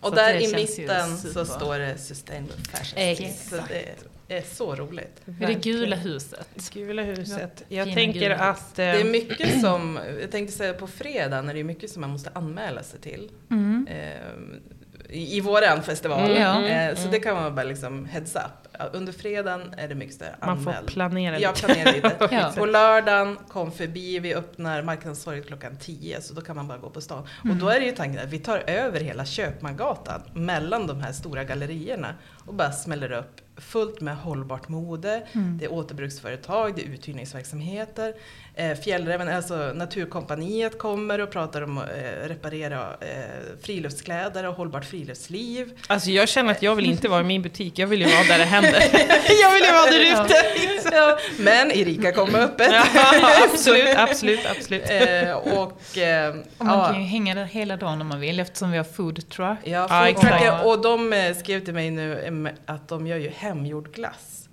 Och 0.00 0.08
Så 0.08 0.14
där 0.14 0.34
det 0.34 0.44
i 0.44 0.54
mitten 0.54 1.16
så 1.18 1.44
står 1.44 1.78
det 1.78 1.98
Sustainable 1.98 2.56
Fashion. 2.72 2.98
Exakt. 3.02 3.48
Så 3.48 3.56
det 4.28 4.36
är 4.36 4.42
så 4.42 4.74
roligt. 4.74 5.20
Vid 5.24 5.48
det 5.48 5.54
gula 5.54 5.96
huset. 5.96 6.70
Gula 6.74 7.02
huset. 7.02 7.62
Jag 7.68 7.84
Fina 7.84 7.94
tänker 7.94 8.30
att... 8.30 8.74
Det 8.76 8.84
är 8.84 8.98
Eh, 8.98 9.04
mycket 9.04 9.60
som, 9.60 9.98
jag 10.20 10.30
tänkte 10.30 10.56
säga 10.56 10.72
på 10.72 10.86
fredag, 10.86 11.42
när 11.42 11.54
det 11.54 11.60
är 11.60 11.64
mycket 11.64 11.90
som 11.90 12.00
man 12.00 12.10
måste 12.10 12.30
anmäla 12.34 12.82
sig 12.82 13.00
till. 13.00 13.30
Mm. 13.50 13.86
Eh, 13.90 14.06
i, 15.08 15.36
I 15.36 15.40
våran 15.40 15.82
festival. 15.82 16.30
Mm, 16.30 16.42
Ja. 16.42 16.66
Eh, 16.66 16.94
så 16.96 17.08
det 17.08 17.18
kan 17.20 17.34
man 17.34 17.54
bara 17.54 17.64
liksom 17.64 18.06
heads 18.06 18.36
up. 18.36 18.42
Ja, 18.78 18.84
Under 18.92 19.12
fredagen 19.12 19.74
är 19.76 19.88
det 19.88 19.94
mycket 19.94 20.18
där 20.18 20.36
man 20.46 20.64
får 20.64 20.74
planera 20.86 21.38
Jag 21.38 21.54
lite. 21.54 21.66
planerar 21.66 21.92
lite. 21.92 22.28
Ja. 22.34 22.52
På 22.56 22.66
lördagen, 22.66 23.38
kom 23.48 23.72
förbi, 23.72 24.18
vi 24.18 24.34
öppnar 24.34 24.82
marknadstorget 24.82 25.46
klockan 25.46 25.76
10 25.76 26.20
så 26.20 26.34
då 26.34 26.40
kan 26.40 26.56
man 26.56 26.68
bara 26.68 26.78
gå 26.78 26.90
på 26.90 27.00
stan. 27.00 27.26
Och 27.50 27.56
då 27.56 27.68
är 27.68 27.80
det 27.80 27.86
ju 27.86 27.92
tanken 27.92 28.22
att 28.24 28.28
vi 28.32 28.38
tar 28.38 28.58
över 28.66 29.00
hela 29.00 29.24
Köpmangatan 29.24 30.20
mellan 30.32 30.86
de 30.86 31.00
här 31.00 31.12
stora 31.12 31.44
gallerierna 31.44 32.14
och 32.46 32.54
bara 32.54 32.72
smäller 32.72 33.12
upp 33.12 33.40
fullt 33.58 34.00
med 34.00 34.16
hållbart 34.16 34.68
mode, 34.68 35.22
Mm. 35.32 35.58
det 35.58 35.64
är 35.64 35.72
återbruksföretag, 35.72 36.72
det 36.76 36.82
är 36.82 36.86
uthyrningsverksamheter. 36.86 38.14
Eh, 38.54 38.74
Fjällräven, 38.78 39.28
alltså 39.28 39.72
Naturkompaniet 39.74 40.78
kommer 40.78 41.18
och 41.20 41.30
pratar 41.30 41.62
om 41.62 41.78
att 41.78 41.88
eh, 41.88 42.28
reparera 42.28 42.80
eh, 43.00 43.06
friluftskläder 43.62 44.46
och 44.48 44.54
hållbart 44.54 44.84
friluftsliv. 44.84 45.70
Alltså 45.86 46.10
jag 46.10 46.28
känner 46.28 46.50
att 46.52 46.62
jag 46.62 46.74
vill 46.74 46.90
inte 46.90 47.08
vara 47.08 47.20
i 47.20 47.24
min 47.24 47.42
butik, 47.42 47.78
jag 47.78 47.86
vill 47.86 48.00
ju 48.00 48.06
vara 48.06 48.24
där 48.24 48.38
det 48.38 48.44
händer. 48.44 48.70
jag 49.42 49.52
vill 49.52 49.62
ju 49.64 49.72
vara 49.72 49.90
där 49.90 50.04
Ja. 50.12 50.24
ute! 50.24 50.96
Ja, 50.96 51.18
men 51.38 51.70
Erika 51.72 52.12
kommer 52.12 52.38
öppet. 52.40 52.68
Ja, 52.72 52.84
absolut, 53.52 53.96
absolut, 53.96 54.40
absolut. 54.56 54.82
Eh, 54.90 55.32
och 55.36 55.98
eh, 55.98 56.34
Och 56.58 56.64
man 56.66 56.78
ja, 56.78 56.86
kan 56.86 57.00
ju 57.00 57.06
hänga 57.06 57.34
där 57.34 57.44
hela 57.44 57.76
dagen 57.76 58.00
om 58.00 58.06
man 58.06 58.20
vill 58.20 58.40
eftersom 58.40 58.70
vi 58.70 58.76
har 58.76 58.84
food 58.84 59.28
truck. 59.28 59.58
Ja, 59.64 59.70
Ja, 59.70 59.88
foodtrucker. 59.88 60.36
exakt. 60.36 60.64
och 60.66 60.82
de 60.82 61.12
eh, 61.12 61.34
skrev 61.36 61.64
till 61.64 61.74
mig 61.74 61.90
nu 61.90 62.24
em, 62.26 62.48
att 62.66 62.88
de 62.88 63.06
gör 63.06 63.16
ju 63.16 63.28
hemgjord 63.48 63.92
glass. 63.94 64.48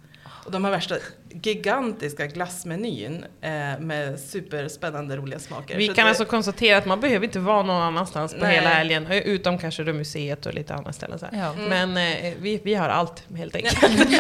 Och 0.46 0.52
de 0.52 0.64
har 0.64 0.72
värsta 0.72 0.96
gigantiska 1.42 2.25
glassmenyn 2.27 3.25
eh, 3.42 3.50
med 3.80 4.20
superspännande 4.20 5.18
roliga 5.18 5.39
smaker. 5.39 5.77
Vi 5.77 5.88
Så 5.88 5.94
kan 5.94 6.04
det- 6.06 6.10
alltså 6.10 6.25
konstatera 6.25 6.77
att 6.77 6.86
man 6.86 7.00
behöver 7.00 7.25
inte 7.25 7.39
vara 7.39 7.63
någon 7.63 7.82
annanstans 7.82 8.34
på 8.34 8.39
Nej. 8.39 8.56
hela 8.56 8.69
helgen, 8.69 9.08
eh, 9.08 9.17
utom 9.17 9.58
kanske 9.58 9.84
då 9.84 9.93
museet 9.93 10.45
och 10.45 10.54
lite 10.54 10.74
andra 10.74 10.93
ställen. 10.93 11.19
Så 11.19 11.26
här. 11.26 11.39
Ja. 11.39 11.54
Mm. 11.63 11.93
Men 11.93 12.15
eh, 12.26 12.34
vi, 12.39 12.62
vi 12.63 12.74
har 12.76 12.89
allt 12.89 13.24
helt 13.38 13.56
enkelt. 13.56 13.78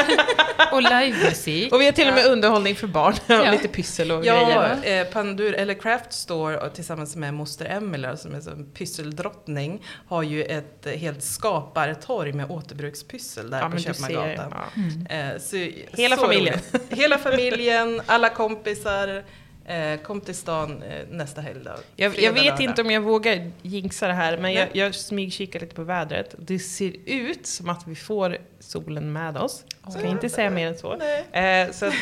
Och 0.71 0.81
livemusik. 0.81 1.73
Och 1.73 1.81
vi 1.81 1.85
har 1.85 1.91
till 1.91 2.07
och 2.07 2.13
med 2.13 2.25
underhållning 2.25 2.75
för 2.75 2.87
barn, 2.87 3.13
och 3.13 3.19
Ja. 3.45 3.51
lite 3.51 3.67
pyssel 3.67 4.11
och 4.11 4.25
Ja, 4.25 4.77
grejer. 4.83 5.01
eh, 5.01 5.07
Pandur, 5.13 5.53
eller 5.53 5.73
Craft 5.73 6.13
Store 6.13 6.69
tillsammans 6.69 7.15
med 7.15 7.33
moster 7.33 7.65
Emelie 7.65 8.17
som 8.17 8.35
är 8.35 8.41
som 8.41 8.65
pysseldrottning 8.73 9.83
har 10.07 10.23
ju 10.23 10.43
ett 10.43 10.85
eh, 10.85 10.91
helt 10.93 11.23
skapartorg 11.23 12.33
med 12.33 12.51
återbrukspyssel 12.51 13.49
där 13.49 13.59
Ja, 13.61 13.69
på. 13.69 13.77
Köpmangatan. 13.77 14.53
Ja. 14.75 14.81
Mm. 15.09 15.31
Eh, 15.33 15.39
så, 15.41 15.55
Hela 16.01 16.15
så 16.15 16.21
familjen. 16.21 16.59
Hela 17.05 17.17
familjen, 17.17 18.01
alla 18.05 18.29
kompisar. 18.29 19.23
Eh, 19.67 19.99
kom 19.99 20.21
till 20.21 20.35
stan 20.35 20.83
eh, 20.83 21.07
nästa 21.09 21.41
helg 21.41 21.59
då. 21.65 21.71
Jag, 21.95 22.19
jag 22.19 22.33
vet 22.33 22.59
inte 22.59 22.81
om 22.81 22.91
jag 22.91 23.01
vågar 23.01 23.51
jinxa 23.61 24.07
det 24.07 24.13
här, 24.13 24.37
men 24.37 24.53
jag, 24.53 24.67
jag 24.73 24.95
smygkikar 24.95 25.59
lite 25.59 25.75
på 25.75 25.83
vädret. 25.83 26.35
Det 26.37 26.59
ser 26.59 26.93
ut 27.05 27.47
som 27.47 27.69
att 27.69 27.87
vi 27.87 27.95
får 27.95 28.37
solen 28.59 29.13
med 29.13 29.37
oss. 29.37 29.63
Ska 29.89 29.99
Åh. 30.03 30.11
inte 30.11 30.29
säga 30.29 30.49
mer 30.49 30.67
än 30.67 30.77
så. 30.77 30.93
Eh, 31.31 31.71
så 31.71 31.85
att, 31.85 31.93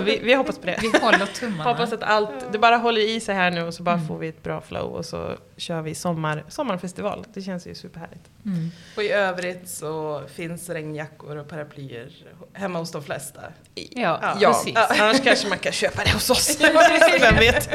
vi, 0.04 0.20
vi 0.22 0.34
hoppas 0.34 0.58
på 0.58 0.66
det. 0.66 0.78
Vi 0.82 0.98
håller 0.98 1.26
tummarna. 1.26 1.64
Hoppas 1.64 1.92
att 1.92 2.02
allt, 2.02 2.52
det 2.52 2.58
bara 2.58 2.76
håller 2.76 3.00
i 3.00 3.20
sig 3.20 3.34
här 3.34 3.50
nu 3.50 3.62
och 3.62 3.74
så 3.74 3.82
bara 3.82 3.94
Mm. 3.94 4.08
får 4.08 4.18
vi 4.18 4.28
ett 4.28 4.42
bra 4.42 4.60
flow 4.60 4.92
och 4.92 5.04
så 5.06 5.32
kör 5.60 5.82
vi 5.82 5.94
sommar, 5.94 6.44
sommarfestival. 6.48 7.24
Det 7.34 7.42
känns 7.42 7.66
ju 7.66 7.74
superhärligt. 7.74 8.30
Mm. 8.46 8.70
Och 8.96 9.02
i 9.02 9.08
övrigt 9.10 9.68
så 9.68 10.22
finns 10.34 10.68
regnjackor 10.68 11.36
och 11.36 11.48
paraplyer 11.48 12.10
hemma 12.52 12.78
hos 12.78 12.90
de 12.92 13.02
flesta. 13.02 13.40
Ja, 13.74 14.36
Ja, 14.40 14.52
precis. 14.52 14.76
annars 15.00 15.20
kanske 15.24 15.48
man 15.48 15.58
kan 15.58 15.72
köpa 15.72 16.04
det 16.04 16.10
hos 16.12 16.30
oss. 16.30 16.58
Vem 17.20 17.36
vet? 17.36 17.68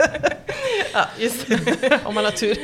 Ja, 0.94 1.06
just 1.20 1.48
det. 1.48 2.00
Om 2.06 2.16
man 2.16 2.24
har 2.26 2.32
tur. 2.32 2.58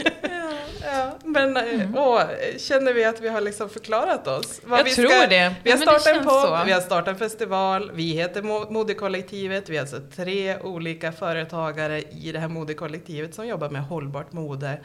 Men 1.24 1.58
Mm. 1.58 1.82
eh, 1.82 1.88
åh, 2.08 2.22
känner 2.58 2.94
vi 2.94 3.06
att 3.06 3.22
vi 3.22 3.30
har 3.30 3.42
liksom 3.42 3.70
förklarat 3.70 4.28
oss? 4.28 4.62
Vad 4.64 4.80
Jag 4.80 4.84
vi 4.84 4.92
tror 4.96 5.10
ska- 5.10 5.28
det. 5.28 5.56
Vi 5.64 5.72
har 5.72 5.78
Ja, 5.78 5.84
startat 5.84 6.08
en 6.08 6.24
podd, 6.24 6.42
så. 6.42 6.60
vi 6.66 6.72
har 6.72 6.82
startat 6.82 7.08
en 7.08 7.16
festival, 7.18 7.92
vi 7.94 8.12
heter 8.14 8.42
Mo- 8.42 8.72
Modekollektivet, 8.72 9.70
vi 9.70 9.78
är 9.78 9.82
alltså 9.82 9.98
tre 10.16 10.60
olika 10.60 11.12
företagare 11.12 12.02
i 12.02 12.32
det 12.32 12.40
här 12.40 12.48
modekollektivet 12.48 13.36
som 13.36 13.48
jobbar 13.48 13.70
med 13.70 13.82
hållbart 13.84 14.32
mode. 14.34 14.80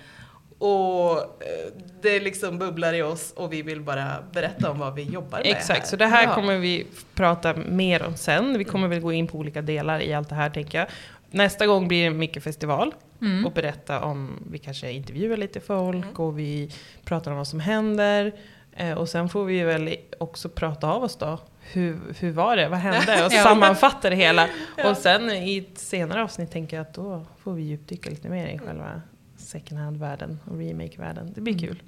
Och 0.58 1.18
eh, 1.18 1.72
det 2.02 2.20
liksom 2.20 2.58
bubblar 2.58 2.92
i 2.92 3.02
oss 3.02 3.32
och 3.36 3.52
vi 3.52 3.62
vill 3.62 3.80
bara 3.80 4.12
berätta 4.32 4.70
om 4.70 4.78
vad 4.78 4.94
vi 4.94 5.02
jobbar 5.02 5.38
med 5.38 5.46
Exakt, 5.46 5.80
här. 5.80 5.86
så 5.86 5.96
det 5.96 6.06
här 6.06 6.22
Ja. 6.24 6.34
kommer 6.34 6.56
vi 6.58 6.86
prata 7.14 7.54
mer 7.54 8.02
om 8.06 8.16
sen. 8.16 8.58
Vi 8.58 8.64
kommer 8.64 8.88
väl 8.88 9.00
gå 9.00 9.12
in 9.12 9.26
på 9.26 9.38
olika 9.38 9.62
delar 9.62 10.00
i 10.02 10.14
allt 10.14 10.28
det 10.28 10.34
här 10.34 10.50
tänker 10.50 10.78
jag. 10.78 10.86
Nästa 11.30 11.66
gång 11.66 11.88
blir 11.88 12.04
det 12.04 12.10
mycket 12.10 12.42
festival 12.42 12.94
Mm. 13.20 13.46
och 13.46 13.52
berätta 13.52 14.04
om, 14.04 14.42
vi 14.50 14.58
kanske 14.58 14.92
intervjuar 14.92 15.36
lite 15.36 15.60
folk 15.60 15.96
Mm. 16.04 16.16
och 16.16 16.38
vi 16.38 16.70
pratar 17.04 17.30
om 17.30 17.36
vad 17.36 17.48
som 17.48 17.60
händer. 17.60 18.32
Eh, 18.72 18.92
och 18.92 19.08
sen 19.08 19.28
får 19.28 19.44
vi 19.44 19.62
väl 19.62 19.96
också 20.18 20.48
prata 20.48 20.90
av 20.90 21.02
oss 21.04 21.16
då. 21.16 21.38
Hur, 21.72 22.00
hur 22.20 22.30
var 22.32 22.56
det? 22.56 22.68
Vad 22.68 22.78
hände? 22.78 23.24
Och 23.26 23.32
Ja. 23.32 23.42
sammanfatta 23.42 24.10
det 24.10 24.16
hela. 24.16 24.48
Ja. 24.76 24.90
Och 24.90 24.96
sen 24.96 25.30
i 25.30 25.58
ett 25.58 25.78
senare 25.78 26.22
avsnitt 26.22 26.50
tänker 26.50 26.76
jag 26.76 26.82
att 26.86 26.94
då 26.94 27.26
får 27.38 27.52
vi 27.52 27.62
djupdyka 27.62 28.10
lite 28.10 28.28
mer 28.28 28.46
i 28.48 28.58
själva 28.58 29.02
second 29.36 29.80
hand-världen 29.80 30.40
och 30.50 30.58
remake-världen. 30.58 31.32
Det 31.34 31.40
blir 31.40 31.54
Mm. 31.54 31.66
kul. 31.66 31.82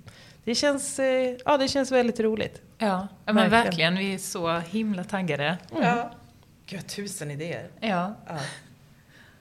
Det 0.44 0.54
känns, 0.54 0.98
eh, 0.98 1.36
ja, 1.44 1.56
det 1.58 1.68
känns 1.68 1.92
väldigt 1.92 2.20
roligt. 2.20 2.62
Ja, 2.78 2.86
ja, 2.86 3.32
men 3.32 3.34
Verkligen. 3.36 3.50
verkligen. 3.64 3.96
Vi 3.96 4.14
är 4.14 4.18
så 4.18 4.58
himla 4.58 5.04
taggade. 5.04 5.58
Ja. 5.82 6.10
Gud, 6.66 6.86
tusen 6.86 7.30
idéer. 7.30 7.68
Ja. 7.80 8.14
Ja. 8.26 8.36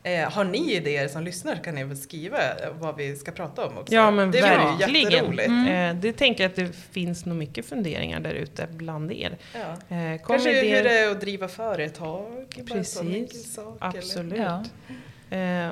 Eh, 0.08 0.32
har 0.32 0.44
ni 0.44 0.74
idéer 0.74 1.08
som 1.08 1.24
lyssnar 1.24 1.56
kan 1.56 1.76
ni 1.76 1.84
väl 1.84 1.98
skriva 1.98 2.38
vad 2.80 2.96
vi 2.96 3.16
ska 3.16 3.32
prata 3.32 3.68
om 3.68 3.78
också. 3.78 3.94
Ja 3.96 4.12
men 4.12 4.32
det 4.32 4.42
verkligen. 4.42 5.02
jätteroligt. 5.12 5.48
Mm. 5.48 5.96
Eh, 5.96 6.02
det 6.02 6.14
tänker 6.14 6.44
jag 6.44 6.50
att 6.50 6.56
det 6.56 6.76
finns 6.92 7.26
nog 7.26 7.36
mycket 7.38 7.66
funderingar 7.66 8.20
där 8.20 8.34
ute 8.34 8.68
bland 8.72 9.12
er. 9.12 9.38
Ja. 9.54 9.60
Eh, 9.96 10.22
Kanske 10.28 10.50
med 10.50 10.56
hur 10.58 10.64
idéer. 10.64 10.84
det 10.84 11.00
är 11.00 11.12
att 11.12 11.22
driva 11.22 11.48
företag. 11.48 12.46
Precis. 12.72 13.54
sak, 13.54 13.78
eller- 13.82 13.98
Absolut. 14.00 14.40
Ja. 14.40 14.64
Eh, 15.38 15.72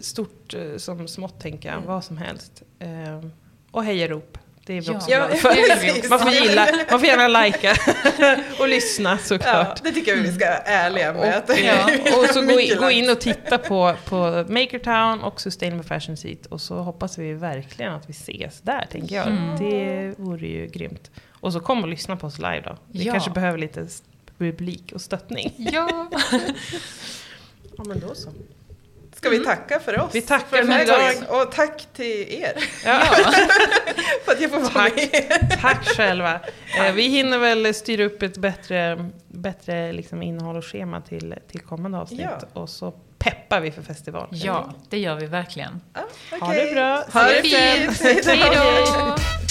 stort 0.00 0.54
eh, 0.54 0.76
som 0.76 1.08
smått 1.08 1.40
tänker 1.40 1.68
jag, 1.68 1.76
Mm. 1.76 1.88
vad 1.88 2.04
som 2.04 2.16
helst. 2.18 2.62
Eh, 2.78 3.24
och 3.70 3.84
hejarop. 3.84 4.38
Det 4.66 4.72
är 4.76 4.80
vi 4.80 4.86
Ja. 4.86 4.96
också 4.96 5.10
Ja, 5.10 5.16
glada 5.26 5.36
för. 5.36 6.08
Man 6.10 6.18
får 6.18 6.30
gilla, 6.30 6.68
man 6.90 7.00
får 7.00 7.08
gärna 7.08 7.28
likea 7.44 7.74
och 8.60 8.68
lyssna 8.68 9.10
Ja, 9.10 9.18
såklart. 9.18 9.82
det 9.82 9.92
tycker 9.92 10.16
jag 10.16 10.22
vi 10.22 10.32
ska 10.32 10.44
vara 10.46 10.56
ärliga 10.58 11.12
med. 11.12 11.42
Och, 11.48 11.58
ja, 11.58 11.90
och 12.18 12.26
så 12.34 12.40
gå, 12.42 12.60
in, 12.60 12.76
gå 12.78 12.90
in 12.90 13.10
och 13.10 13.20
titta 13.20 13.58
på, 13.58 13.94
på 14.04 14.44
Makertown 14.48 15.22
och 15.22 15.40
Sustainable 15.40 15.84
Fashion 15.84 16.16
Seat 16.16 16.46
och 16.46 16.60
så 16.60 16.74
hoppas 16.74 17.18
vi 17.18 17.32
verkligen 17.32 17.92
att 17.92 18.08
vi 18.08 18.12
ses 18.12 18.60
där, 18.60 18.86
tänker 18.92 19.16
jag. 19.16 19.26
Mm. 19.26 19.56
Det 19.58 20.14
vore 20.18 20.46
ju 20.46 20.66
grymt. 20.66 21.10
Och 21.30 21.52
så 21.52 21.60
kom 21.60 21.82
och 21.82 21.88
lyssna 21.88 22.16
på 22.16 22.26
oss 22.26 22.38
live 22.38 22.62
då. 22.64 22.76
Vi 22.86 23.04
Ja. 23.04 23.12
kanske 23.12 23.30
behöver 23.30 23.58
lite 23.58 23.86
publik 24.38 24.92
och 24.94 25.00
stöttning. 25.00 25.54
Ja, 25.56 26.10
Ja, 27.78 27.84
men 27.84 28.00
då 28.00 28.14
så. 28.14 28.30
Ska 29.16 29.28
vi 29.28 29.44
tacka 29.44 29.80
för 29.80 30.00
oss? 30.00 30.14
Vi 30.14 30.20
tackar 30.22 30.62
för 30.64 30.82
idag. 30.82 31.00
gången. 31.00 31.24
Och 31.42 31.52
tack 31.52 31.86
till 31.92 32.26
er 32.28 32.52
Ja. 32.84 33.00
för 34.24 34.32
att 34.32 34.40
jag 34.40 34.50
får 34.50 34.60
vara 34.60 34.68
Tack. 34.72 34.96
med. 34.96 35.58
Tack 35.60 35.84
själva. 35.96 36.40
Eh, 36.78 36.92
vi 36.94 37.02
hinner 37.02 37.38
väl 37.38 37.74
styra 37.74 38.04
upp 38.04 38.22
ett 38.22 38.36
bättre, 38.38 39.08
bättre 39.28 39.92
liksom 39.92 40.22
innehåll 40.22 40.56
och 40.56 40.64
schema 40.64 41.00
till, 41.00 41.34
till 41.50 41.60
kommande 41.60 41.98
avsnitt. 41.98 42.20
Ja. 42.20 42.60
Och 42.60 42.68
så 42.68 42.90
peppar 43.18 43.60
vi 43.60 43.70
för 43.70 43.82
festival. 43.82 44.28
ja, 44.30 44.74
det 44.88 44.98
gör 44.98 45.14
vi 45.14 45.26
verkligen. 45.26 45.80
Ja, 45.94 46.00
Ha 46.40 46.52
det 46.54 46.72
bra. 46.74 47.04
Ha 47.12 47.22
det 47.28 47.42
fint. 47.42 48.26
Hej 48.26 48.50
då! 48.54 49.45